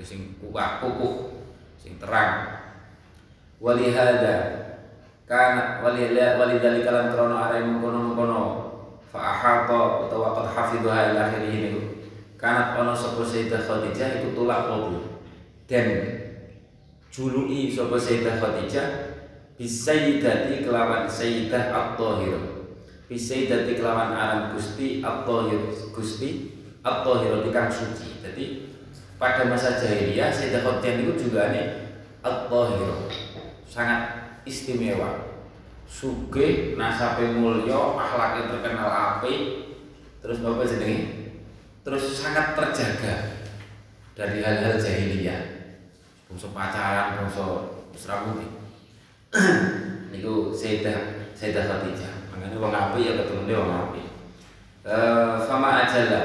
sing 0.00 0.40
kukuh 0.40 0.80
kukuh 0.80 1.14
sing 1.76 2.00
terang. 2.00 2.64
Walihada 3.60 4.36
kana 5.28 5.84
walila 5.84 6.40
walidhalika 6.40 6.90
lan 6.90 7.06
krono 7.12 7.36
arai 7.36 7.68
mengkono-mengkono. 7.68 8.42
Fa 9.12 9.20
ahata 9.20 10.08
utawa 10.08 10.32
qad 10.32 10.46
hafidhaha 10.56 11.12
ila 11.12 11.20
akhirih 11.28 11.52
niku 11.68 11.80
kanat 12.40 12.80
ana 12.80 12.96
sapa 12.96 13.20
Sayyidah 13.20 13.60
Khadijah 13.60 14.24
iku 14.24 14.32
tulak 14.32 14.72
lobu 14.72 15.20
dan 15.68 15.86
juluki 17.12 17.68
sapa 17.68 18.00
Sayyidah 18.00 18.40
Khadijah 18.40 18.86
bisayyidati 19.60 20.64
kelawan 20.64 21.04
Sayyidah 21.04 21.70
At-Tahir 21.70 22.40
bisayyidati 23.06 23.76
kelawan 23.76 24.16
aran 24.16 24.56
Gusti 24.56 25.04
At-Tahir 25.04 25.60
Gusti 25.92 26.56
At-Tahir 26.80 27.44
kang 27.52 27.68
suci. 27.68 28.24
Jadi 28.24 28.71
pada 29.22 29.46
masa 29.46 29.78
jahiliyah 29.78 30.34
Sayyidah 30.34 30.66
Khadijah 30.66 30.98
itu 30.98 31.30
juga 31.30 31.54
nih 31.54 31.94
At-Tahir. 32.26 32.90
Sangat 33.62 34.00
istimewa. 34.42 35.30
Suge 35.86 36.74
nasabe 36.74 37.30
mulya 37.30 37.94
akhlaknya 37.94 38.50
terkenal 38.50 38.90
api 38.90 39.62
terus 40.18 40.42
bapak 40.42 40.66
jenenge? 40.66 41.38
Terus 41.86 42.18
sangat 42.18 42.58
terjaga 42.58 43.38
dari 44.18 44.42
hal-hal 44.42 44.74
jahiliyah. 44.74 45.70
Bangsa 46.26 46.50
pacaran 46.50 47.22
bangsa 47.22 47.44
serabuti 47.94 48.50
niku 50.10 50.50
Sayyidah 50.50 51.30
Sayyidah 51.38 51.70
Khadijah. 51.70 52.12
Makanya 52.34 52.58
wong 52.58 52.74
api 52.74 53.06
ya 53.06 53.12
ketemu 53.22 53.46
dia 53.46 53.62
wong 53.62 53.70
api 53.70 54.02
uh, 54.86 55.38
fama 55.46 55.86
ajalla 55.86 56.22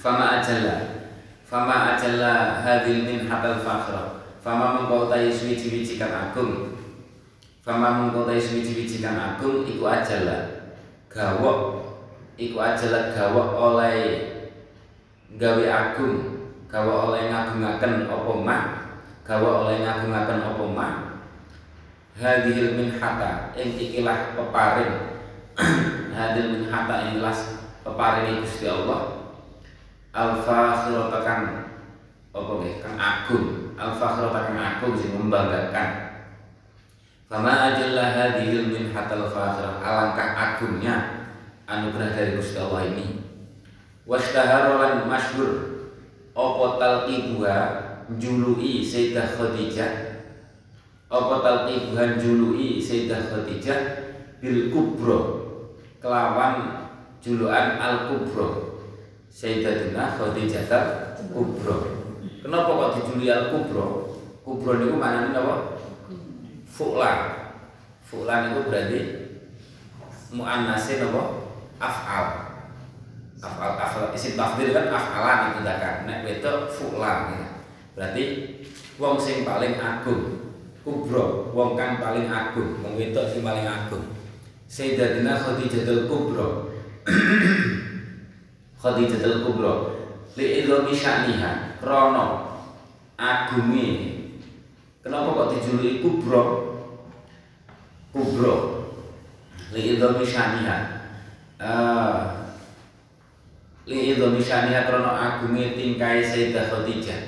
fama 0.00 0.40
ajalla 0.40 0.95
fama 1.56 1.96
ajalla 1.96 2.60
hadil 2.60 3.08
min 3.08 3.24
hatal 3.24 3.64
fakhra. 3.64 4.20
Fama 4.44 4.76
mengkau 4.76 5.08
tayi 5.08 5.32
suwi-suwi 5.32 5.96
agung. 5.96 6.76
Fama 7.64 7.96
mengkotai 7.96 8.36
suwi-suwi 8.36 8.84
kang 9.00 9.16
agung 9.16 9.64
iku 9.64 9.88
ajalah 9.88 10.68
gawok. 11.08 11.60
Iku 12.36 12.60
ajalah 12.60 13.16
gawok 13.16 13.48
oleh 13.56 13.96
gawe 15.40 15.64
agung. 15.64 16.44
Gawok 16.68 16.98
oleh 17.08 17.32
ngagungaken 17.32 18.04
apa 18.04 18.32
mah 18.36 18.62
gawok 19.24 19.54
oleh 19.64 19.80
ngagungaken 19.80 20.44
apa 20.44 20.64
mah 20.76 20.92
hadhil 22.20 22.76
min 22.76 22.92
hata 23.00 23.56
ing 23.56 23.80
ikilah 23.80 24.36
peparing. 24.36 25.16
Hadhil 26.16 26.52
min 26.52 26.62
hata 26.68 27.08
ing 27.08 27.24
las 27.24 27.64
peparing 27.80 28.44
Gusti 28.44 28.68
Allah 28.68 29.25
alfa 30.16 30.88
khiratakan 30.88 31.40
apa 32.32 32.50
nggih? 32.56 32.74
Kang 32.80 32.96
agung. 32.96 33.46
Alfa 33.76 34.06
khiratakan 34.16 34.56
agung 34.56 34.96
sing 34.96 35.12
membanggakan. 35.12 35.88
Fama 37.28 37.52
ajalla 37.72 38.16
hadhil 38.16 38.72
min 38.72 38.96
hatal 38.96 39.28
fakhirah. 39.28 39.84
Alangkah 39.84 40.28
agungnya 40.32 40.94
anugerah 41.68 42.16
dari 42.16 42.40
Gusti 42.40 42.56
Allah 42.56 42.88
ini. 42.88 43.20
Wastaharolan 44.08 45.04
masyhur. 45.04 45.52
Opo 46.36 46.76
talqibuha 46.76 47.56
jului 48.20 48.84
Sayyidah 48.84 49.36
Khadijah? 49.36 49.92
Opo 51.08 51.40
talqibuha 51.40 52.20
jului 52.20 52.76
Sayyidah 52.76 53.32
Khadijah? 53.32 53.80
Bil 54.36 54.68
kubro 54.68 55.20
Kelawan 55.96 56.84
juluan 57.24 57.80
al 57.80 58.12
kubro 58.12 58.75
Sayyidatina 59.36 60.16
Khadijah 60.16 60.64
kubro. 61.28 61.76
Kenapa 62.40 62.72
kok 62.72 62.92
dijului 62.96 63.28
al 63.28 63.52
kubro? 63.52 64.16
Kubro 64.40 64.72
mana 64.96 65.28
apa? 65.36 65.76
fu'lan 66.72 67.18
fu'lan 68.00 68.52
itu 68.52 68.60
berarti 68.64 69.00
mu'annasin 70.32 71.04
apa 71.12 71.22
af'al. 71.76 72.26
Af'al 73.44 73.72
af'al. 73.76 74.04
Isim 74.16 74.40
tafdil 74.40 74.72
kan 74.72 74.88
af'alan 74.88 75.52
itu 75.52 75.60
kan? 75.68 76.08
Nek 76.08 76.24
wedok 76.24 76.72
fu'lan 76.72 77.36
gitu. 77.36 77.46
berarti 77.92 78.24
wong 78.96 79.20
sing 79.20 79.44
paling 79.44 79.76
agung. 79.76 80.48
Kubro 80.80 81.52
wong 81.52 81.76
kang 81.76 82.00
paling 82.00 82.24
agung. 82.24 82.80
Wong 82.80 82.96
wedok 82.96 83.28
sing 83.28 83.44
paling 83.44 83.68
agung. 83.68 84.16
Sayyidatina 84.64 85.36
Khadijatul 85.44 86.08
Kubro 86.08 86.72
Khadijatul 88.76 89.44
Kubro 89.46 89.74
li 90.36 90.62
idhami 90.62 90.92
sya'niha. 90.92 91.80
Krono 91.80 92.56
agumi 93.16 94.16
Kenapa 95.06 95.38
kok 95.38 95.48
dijuluki 95.54 96.02
kubro? 96.02 96.42
Kubro 98.10 98.54
Li'idhomi 99.70 100.26
syaniha. 100.26 100.98
Uh, 101.62 102.50
Li'idhomi 103.86 104.42
syaniha 104.42 104.90
krono 104.90 105.14
agungi 105.14 105.78
tingkai 105.78 106.26
Sayyidah 106.26 106.66
Khadijah. 106.74 107.22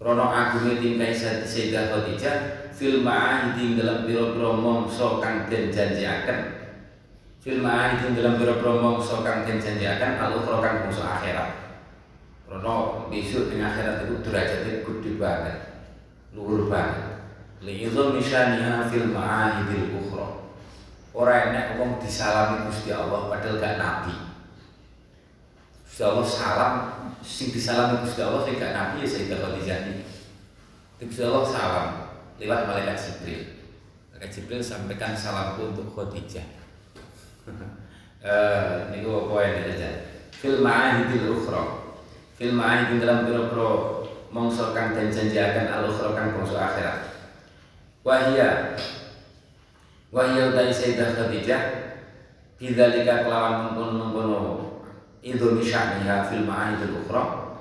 Krono 0.00 0.32
agungi 0.32 0.80
tingkai 0.80 1.12
Sayyidah 1.12 1.92
Khadijah. 1.92 2.36
Fil 2.72 3.04
ma'ahidi 3.04 3.76
dalam 3.76 4.08
biro-biro 4.08 4.56
mongso 4.56 5.20
kang 5.20 5.44
den 5.52 5.68
janjiaken 5.68 6.57
Fil 7.38 7.62
ma'ahidi 7.62 8.18
dalam 8.18 8.34
biro-biro 8.34 8.82
mongso 8.82 9.22
kang 9.22 9.46
den 9.46 9.62
janjiaken 9.62 10.18
Al-ukhra 10.18 10.58
kang 10.58 10.76
mongso 10.82 11.06
akhirat. 11.06 11.70
Krono 12.42 13.06
besok 13.06 13.54
dengan 13.54 13.70
akhirat 13.70 14.10
itu 14.10 14.14
derajatnya 14.26 14.82
gede 14.82 15.10
banget 15.22 15.56
luhur 16.34 16.66
banget. 16.66 17.22
Liidham 17.62 18.18
misyaniha 18.18 18.90
fil 18.90 19.14
ma'ahidil 19.14 19.94
ukhra. 20.02 20.50
Ora 21.14 21.50
enek 21.50 21.78
wong 21.78 22.02
disalami 22.02 22.66
Gusti 22.66 22.90
Allah 22.90 23.30
padahal 23.30 23.62
gak 23.62 23.78
nabi. 23.78 24.14
Gusti 25.86 26.02
Allah 26.02 26.26
salam 26.26 26.74
sing 27.22 27.54
disalami 27.54 28.02
Gusti 28.02 28.18
Allah 28.18 28.42
sing 28.42 28.58
gak 28.58 28.74
nabi 28.74 29.02
ya 29.02 29.08
Sayyidah 29.10 29.38
Khadijah 29.38 29.78
ini 29.86 29.94
Gusti 31.02 31.22
Allah 31.22 31.46
salam 31.46 31.86
lewat 32.42 32.66
malaikat 32.66 32.98
Jibril. 32.98 33.42
Malaikat 34.10 34.30
Jibril 34.34 34.62
sampaikan 34.62 35.14
salamku 35.14 35.74
untuk 35.74 35.90
Khadijah 35.94 36.57
niku 38.92 39.10
apa 39.28 39.34
yang 39.44 39.72
aja 39.72 39.90
fil 40.34 40.62
ma'ahidil 40.62 41.34
ukhra. 41.34 41.62
Fil 42.38 42.54
ma'ahidil 42.54 43.02
dalam 43.02 43.26
biro-biro 43.26 43.70
mongso 44.30 44.70
kang 44.76 44.94
den 44.94 45.10
janjiaken 45.10 45.66
al-ukhra 45.66 46.14
kang 46.14 46.38
bangsa 46.38 46.58
akhirat. 46.58 46.98
Wahia. 48.06 48.78
Wahia 50.08 50.48
utai 50.48 50.72
Sayyidah 50.72 51.20
Khadijah 51.20 51.62
Bidzalika 52.56 53.28
kelawan 53.28 53.68
mengkono-mengkono 53.68 54.40
Idhu 55.20 55.60
misya'niha 55.60 56.32
fil 56.32 56.48
ma'ahidul 56.48 57.04
ukhra 57.04 57.52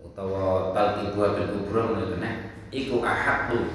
Utawa 0.00 0.72
talqibuha 0.72 1.36
bil 1.36 1.48
kubra 1.52 1.92
Menurutnya 1.92 2.56
Iku 2.72 3.04
ahaklu 3.04 3.68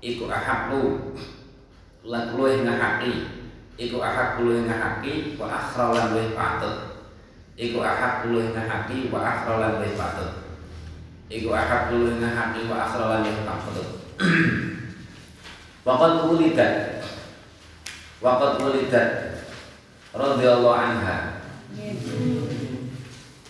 Iku 0.00 0.32
ahaklu 0.32 1.12
Lan 2.08 2.32
luwih 2.32 2.64
ngahaki 2.64 3.39
Iku 3.80 3.96
ahak 3.96 4.44
luwih 4.44 4.68
ngahaki 4.68 5.40
Wa 5.40 5.48
akhralan 5.48 6.12
luwih 6.12 6.36
patut. 6.36 7.00
Iku 7.56 7.80
ahak 7.80 8.28
luwih 8.28 8.52
ngahaki 8.52 9.08
Wa 9.08 9.24
akhralan 9.24 9.80
luwih 9.80 9.96
patut. 9.96 10.50
Iku 11.30 11.54
ahad 11.54 11.94
dulu 11.94 12.18
hati 12.18 12.66
wa 12.66 12.90
akhrawan 12.90 13.22
yang 13.22 13.46
takfudut 13.46 14.02
Waqad 15.86 16.26
ulidat 16.26 17.06
Waqad 18.18 18.58
ulidat 18.58 19.38
radhiyallahu 20.10 20.74
anha. 20.74 21.40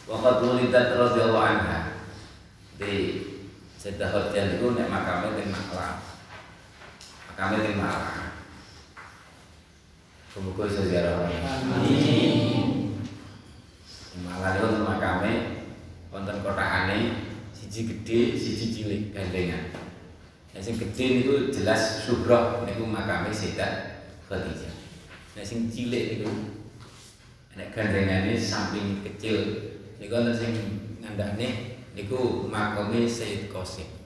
Waqad 0.04 0.36
ulidat 0.44 0.94
radhiyallahu 0.94 1.42
anha. 1.42 1.78
Di 2.76 2.92
Sayyidah 3.80 4.12
Khadijah 4.12 4.60
itu 4.60 4.76
nek 4.76 4.92
makame 4.92 5.40
teng 5.40 5.48
Makkah. 5.48 6.04
Makame 7.32 7.64
teng 7.64 7.80
Makkah. 7.80 8.29
Semoga 10.30 10.62
sejarah 10.62 11.26
Amin. 11.26 12.94
Malah 14.22 14.62
itu 14.62 14.78
makame 14.86 15.32
wonten 16.14 16.38
kotakane 16.46 17.26
siji 17.50 17.90
gede, 17.90 18.38
siji 18.38 18.66
cilik 18.70 19.02
gandengan. 19.10 19.74
Yang 20.54 20.62
sing 20.70 20.76
gede 20.78 21.04
niku 21.18 21.34
jelas 21.50 22.06
subroh 22.06 22.62
niku 22.62 22.86
makame 22.86 23.34
Sayyidah 23.34 24.06
Khadijah. 24.30 24.70
Nek 25.34 25.42
sing 25.42 25.66
cilik 25.66 26.22
niku 26.22 26.30
nek 27.58 27.74
gandengane 27.74 28.38
samping 28.38 29.02
kecil 29.02 29.34
niku 29.98 30.14
wonten 30.14 30.34
sing 30.38 30.54
ngandhane 31.02 31.74
niku 31.98 32.46
makome 32.46 33.02
Sayyid 33.02 33.50
Qasim. 33.50 33.98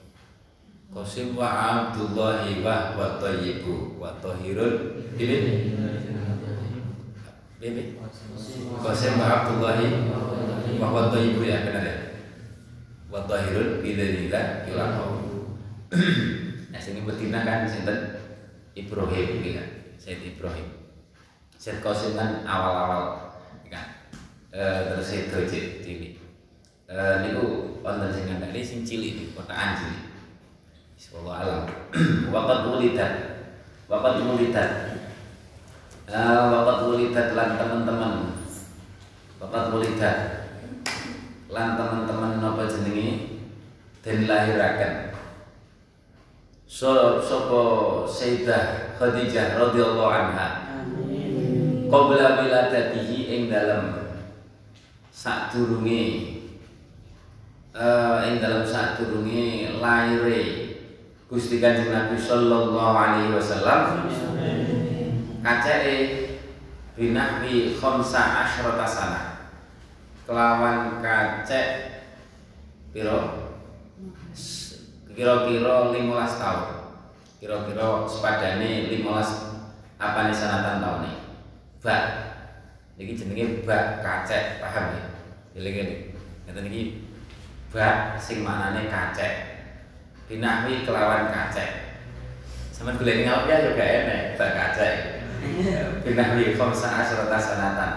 Qasim 0.89 1.37
wa 1.37 1.53
Abdullahi 1.53 2.65
wa 2.65 2.97
wa 2.97 3.21
thayyibu 3.21 4.01
wa 4.01 4.09
tahirun 4.17 5.05
Bibi 5.13 5.37
Bibi 7.55 7.95
Qasim 8.83 9.15
Abdullahi. 9.15 9.87
Wa 10.75 11.07
thayyibu 11.07 11.41
ya 11.47 11.63
benar 11.63 11.83
ya? 11.87 11.95
Wa 13.07 13.23
tahirun 13.23 13.79
bidzalika 13.79 14.67
yulaqaw 14.67 15.23
Nah 16.73 16.79
sini 16.83 17.07
betina 17.07 17.47
kan 17.47 17.63
sinten? 17.63 18.19
Ibrahim 18.75 19.39
gitu 19.39 19.55
kan? 19.55 19.67
Sayyid 19.95 20.35
Ibrahim. 20.35 20.67
Sayyid 21.55 21.79
Qasim 21.79 22.19
kan 22.19 22.43
awal-awal 22.43 23.31
kan? 23.71 24.03
Eh 24.51 24.91
terus 24.91 25.31
Dojit 25.31 25.79
cilik. 25.79 26.19
Eh 26.91 27.15
niku 27.23 27.79
wonten 27.79 28.11
sing 28.11 28.27
ngandani 28.27 28.59
sing 28.59 28.83
cilik 28.83 29.15
iki 29.15 29.25
kotaan 29.31 29.79
cilik. 29.79 30.03
Wallahu 31.15 31.39
alam. 31.39 31.63
Waqad 32.35 32.59
ulidat 32.75 33.13
waqad 33.85 34.25
ulidat 34.25 34.94
eh 36.05 36.41
waqad 36.53 36.79
ulidat 36.93 37.33
lan 37.33 37.57
teman-teman. 37.57 38.13
Waqad 39.41 39.73
ulidat 39.73 40.17
lan 41.49 41.67
teman-teman 41.77 42.41
napa 42.41 42.69
jenenge? 42.69 43.41
Den 44.05 44.29
lahiraken. 44.29 45.17
So 46.69 47.21
sapa 47.21 47.61
Sayyidah 48.05 48.93
Khadijah 49.01 49.57
radhiyallahu 49.57 50.11
anha? 50.13 50.47
Qabla 51.89 52.41
wiladatihi 52.41 53.17
ing 53.29 53.41
dalem 53.49 54.13
sadurunge 55.13 56.01
eh 57.73 58.17
ing 58.29 58.35
dalem 58.43 58.61
sadurunge 58.65 59.77
laire 59.81 60.39
Gusti 61.25 61.57
Kanjeng 61.57 61.89
Nabi 61.89 62.17
sallallahu 62.17 62.93
alaihi 62.93 63.33
wasallam 63.33 64.05
kacake 65.45 65.95
binahwi 66.97 67.77
khamsa 67.77 68.41
asyrata 68.41 68.87
sana. 68.89 69.21
Kelawan 70.25 71.05
kacek 71.05 72.01
piro? 72.89 73.45
Kira-kira 75.13 75.93
15 75.93 76.41
tahun. 76.41 76.65
Kira-kira 77.37 78.09
sepadane 78.09 78.89
15 78.89 79.05
apa 80.01 80.19
nih 80.27 80.35
sanatan 80.35 80.81
tahun 80.81 80.99
nih 81.05 81.15
bak. 81.85 82.03
Ini 82.97 83.13
jenenge 83.13 83.45
bak 83.69 84.01
kacek 84.01 84.57
paham 84.57 84.97
ya? 84.97 85.03
Ini 85.61 85.69
ini 86.49 86.61
ini 86.65 86.81
bak 87.69 88.17
sing 88.17 88.41
manane 88.41 88.89
kacek. 88.89 89.61
Binahwi 90.25 90.81
kelawan 90.81 91.29
kacek. 91.29 92.01
Sama 92.73 92.97
gue 92.97 93.07
lagi 93.07 93.23
ngapa 93.23 93.45
ya 93.47 93.57
juga 93.71 93.85
enak 93.85 94.35
bak 94.35 94.51
kacek 94.51 95.14
binahwi 96.05 96.53
khamsa 96.53 97.01
asyrata 97.01 97.39
sanatan 97.39 97.91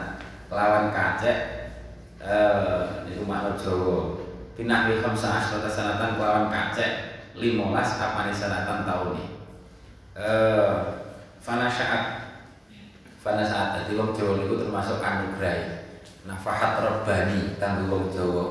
kelawan 0.48 0.88
kacek 0.94 1.38
eh 2.18 2.82
itu 3.06 3.22
makna 3.22 3.54
Jawa. 3.54 4.16
Binahwi 4.56 4.98
khamsa 4.98 5.38
asyrata 5.38 5.70
sanatan 5.70 6.16
kelawan 6.16 6.48
kacek 6.48 7.20
15 7.36 7.68
apane 7.76 8.32
sanatan 8.34 8.88
taune 8.88 9.24
eh 10.16 10.74
fana 11.38 11.70
syaat 11.70 12.32
fana 13.22 13.44
saat 13.46 13.84
dadi 13.84 13.94
wong 13.94 14.16
Jawa 14.16 14.40
niku 14.40 14.58
termasuk 14.58 15.04
anugerah. 15.04 15.86
Nafahat 16.24 16.84
robbani 16.84 17.56
kanggo 17.56 17.92
wong 17.92 18.04
Jawa. 18.10 18.46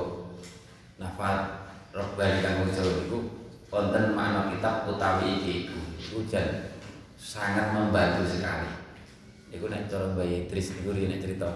Nafahat 1.01 1.69
robbani 1.93 2.45
kanggo 2.45 2.69
Jawa 2.69 2.91
niku 3.03 3.19
wonten 3.67 4.15
makna 4.15 4.53
kitab 4.53 4.87
utawi 4.87 5.41
iki. 5.41 5.55
Iku 5.97 6.23
jan 6.29 6.71
sangat 7.17 7.73
membantu 7.73 8.23
sekali 8.29 8.76
niku 9.47 9.71
nek 9.71 9.87
cara 9.87 10.11
Mbak 10.11 10.27
Idris 10.27 10.75
niku 10.75 10.91
nek 10.91 11.23
cerita 11.23 11.49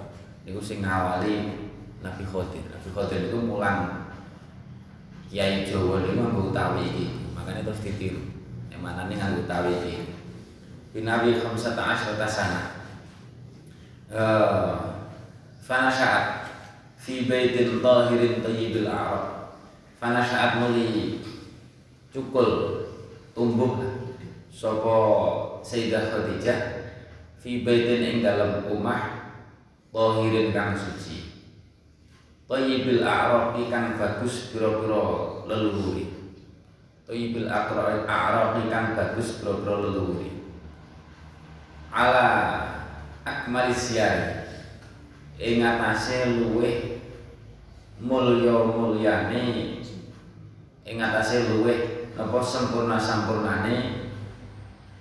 niku 0.47 0.59
sing 0.63 0.79
ngawali 0.81 1.35
Nabi 2.01 2.23
Khodir. 2.25 2.65
Nabi 2.65 2.89
Khodir 2.89 3.29
itu 3.29 3.37
mulang 3.37 4.09
Kiai 5.31 5.63
Jawa 5.63 6.03
itu 6.03 6.17
nganggo 6.17 6.51
utawi 6.51 6.83
iki. 6.91 7.07
Makanya 7.31 7.63
terus 7.63 7.85
ditiru. 7.87 8.19
Yang 8.67 8.81
mana 8.83 9.07
nih 9.07 9.15
nganggo 9.15 9.47
utawi 9.47 9.71
iki. 9.79 9.95
Binawi 10.91 11.39
khamsata 11.39 11.95
asyrata 11.95 12.27
sana. 12.27 12.61
Eh 14.11 14.75
fana 15.61 15.87
syaat 15.87 16.51
fi 16.99 17.29
baitin 17.29 17.79
tahirin 17.79 18.43
tayyibil 18.43 18.89
a'rab. 18.91 19.55
Fana 20.01 20.19
syaat 20.19 20.59
muli 20.59 21.21
cukul 22.11 22.83
tumbuh 23.31 23.79
sapa 24.51 24.97
Sayyidah 25.63 26.11
Khadijah 26.11 26.80
fi 27.41 27.65
baitin 27.65 28.05
ing 28.05 28.17
dalam 28.21 28.61
rumah 28.69 29.33
tahirin 29.89 30.53
kang 30.53 30.77
suci. 30.77 31.33
Thayyibil 32.45 33.01
a'raqi 33.01 33.65
kang 33.73 33.97
bagus 33.97 34.53
pira-pira 34.53 35.41
leluhuri. 35.49 36.05
Thayyibil 37.09 37.49
a'raqi 37.49 38.69
kang 38.69 38.93
bagus 38.93 39.41
pira-pira 39.41 39.81
leluhuri. 39.81 40.45
Ala 41.89 42.27
akmalis 43.25 43.89
siyari 43.89 44.45
ing 45.41 45.65
atase 45.65 46.37
luweh 46.37 47.01
mulya-mulyane 47.97 49.41
ing 50.85 50.97
atase 51.01 51.49
luweh 51.49 52.13
napa 52.13 52.37
sempurna-sampurnane 52.37 54.05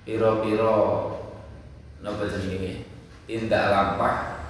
pira-pira 0.08 1.09
napa 2.00 2.24
jenenge? 2.28 2.88
Tindak 3.28 3.70
lampah. 3.70 4.42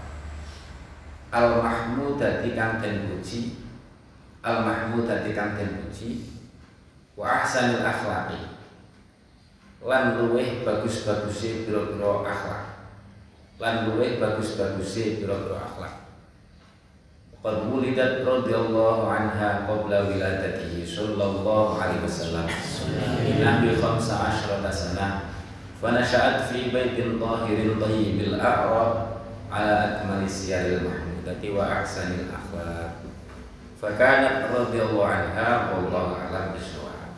Al 1.31 1.63
mahmudati 1.63 2.57
kang 2.59 2.83
den 2.83 3.07
puji. 3.11 3.61
Al 4.43 4.67
mahmudati 4.67 5.31
kang 5.31 5.55
den 5.55 5.87
puji. 5.87 6.41
Wa 7.15 7.45
ahsanil 7.45 7.85
akhlaqi. 7.85 8.59
Lan 9.81 10.19
luweh 10.19 10.65
bagus-baguse 10.67 11.65
pira-pira 11.65 12.25
akhlak. 12.25 12.65
Lan 13.61 13.89
luweh 13.89 14.21
bagus-baguse 14.21 15.21
pira-pira 15.21 15.57
akhlak. 15.61 15.95
Qad 17.41 17.73
wulidat 17.73 18.21
radhiyallahu 18.21 19.09
anha 19.09 19.65
qabla 19.65 20.13
wiladatihi 20.13 20.85
sallallahu 20.85 21.81
alaihi 21.81 22.05
wasallam. 22.05 22.45
Nabi 23.41 23.81
khamsa 23.81 24.29
asyrata 24.29 24.69
Fanasha'at 25.81 26.53
fi 26.53 26.69
baitin 26.69 27.17
tahirin 27.17 27.81
tayyibil 27.81 28.37
a'rab 28.37 29.25
ala 29.49 30.05
akmali 30.05 30.29
siyaril 30.29 30.85
mahmudati 30.85 31.57
wa 31.57 31.81
ahsanil 31.81 32.29
akhlaq 32.29 33.01
Fakanat 33.81 34.53
radhiyallahu 34.53 35.09
anha 35.09 35.73
wallahu 35.73 36.21
a'lam 36.21 36.53
bishawab 36.53 37.17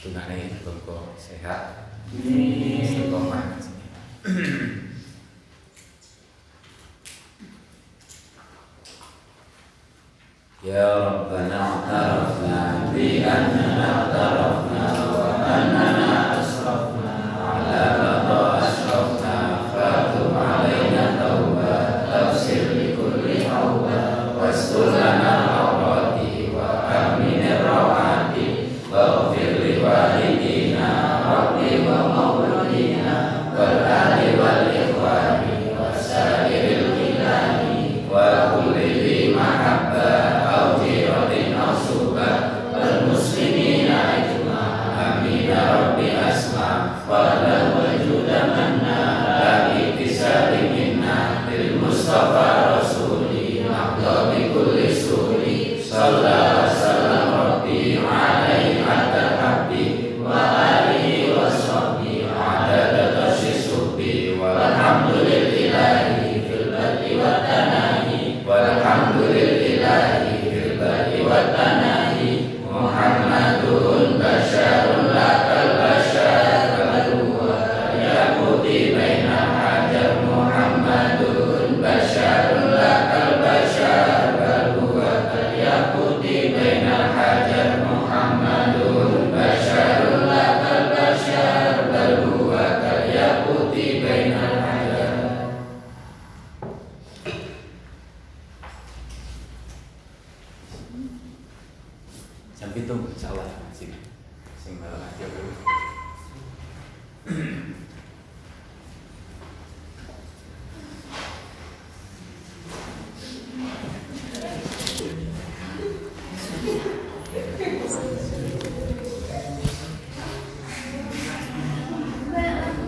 Tungane 0.00 0.62
muga 0.64 1.12
sehat. 1.18 1.90
Istiqomah. 2.14 3.69
Ya 10.60 10.92
Rabbana 10.92 11.56
a'tarafna 11.56 12.92
bi 12.92 13.24
annana 13.24 14.12
a'tarafna 14.12 14.84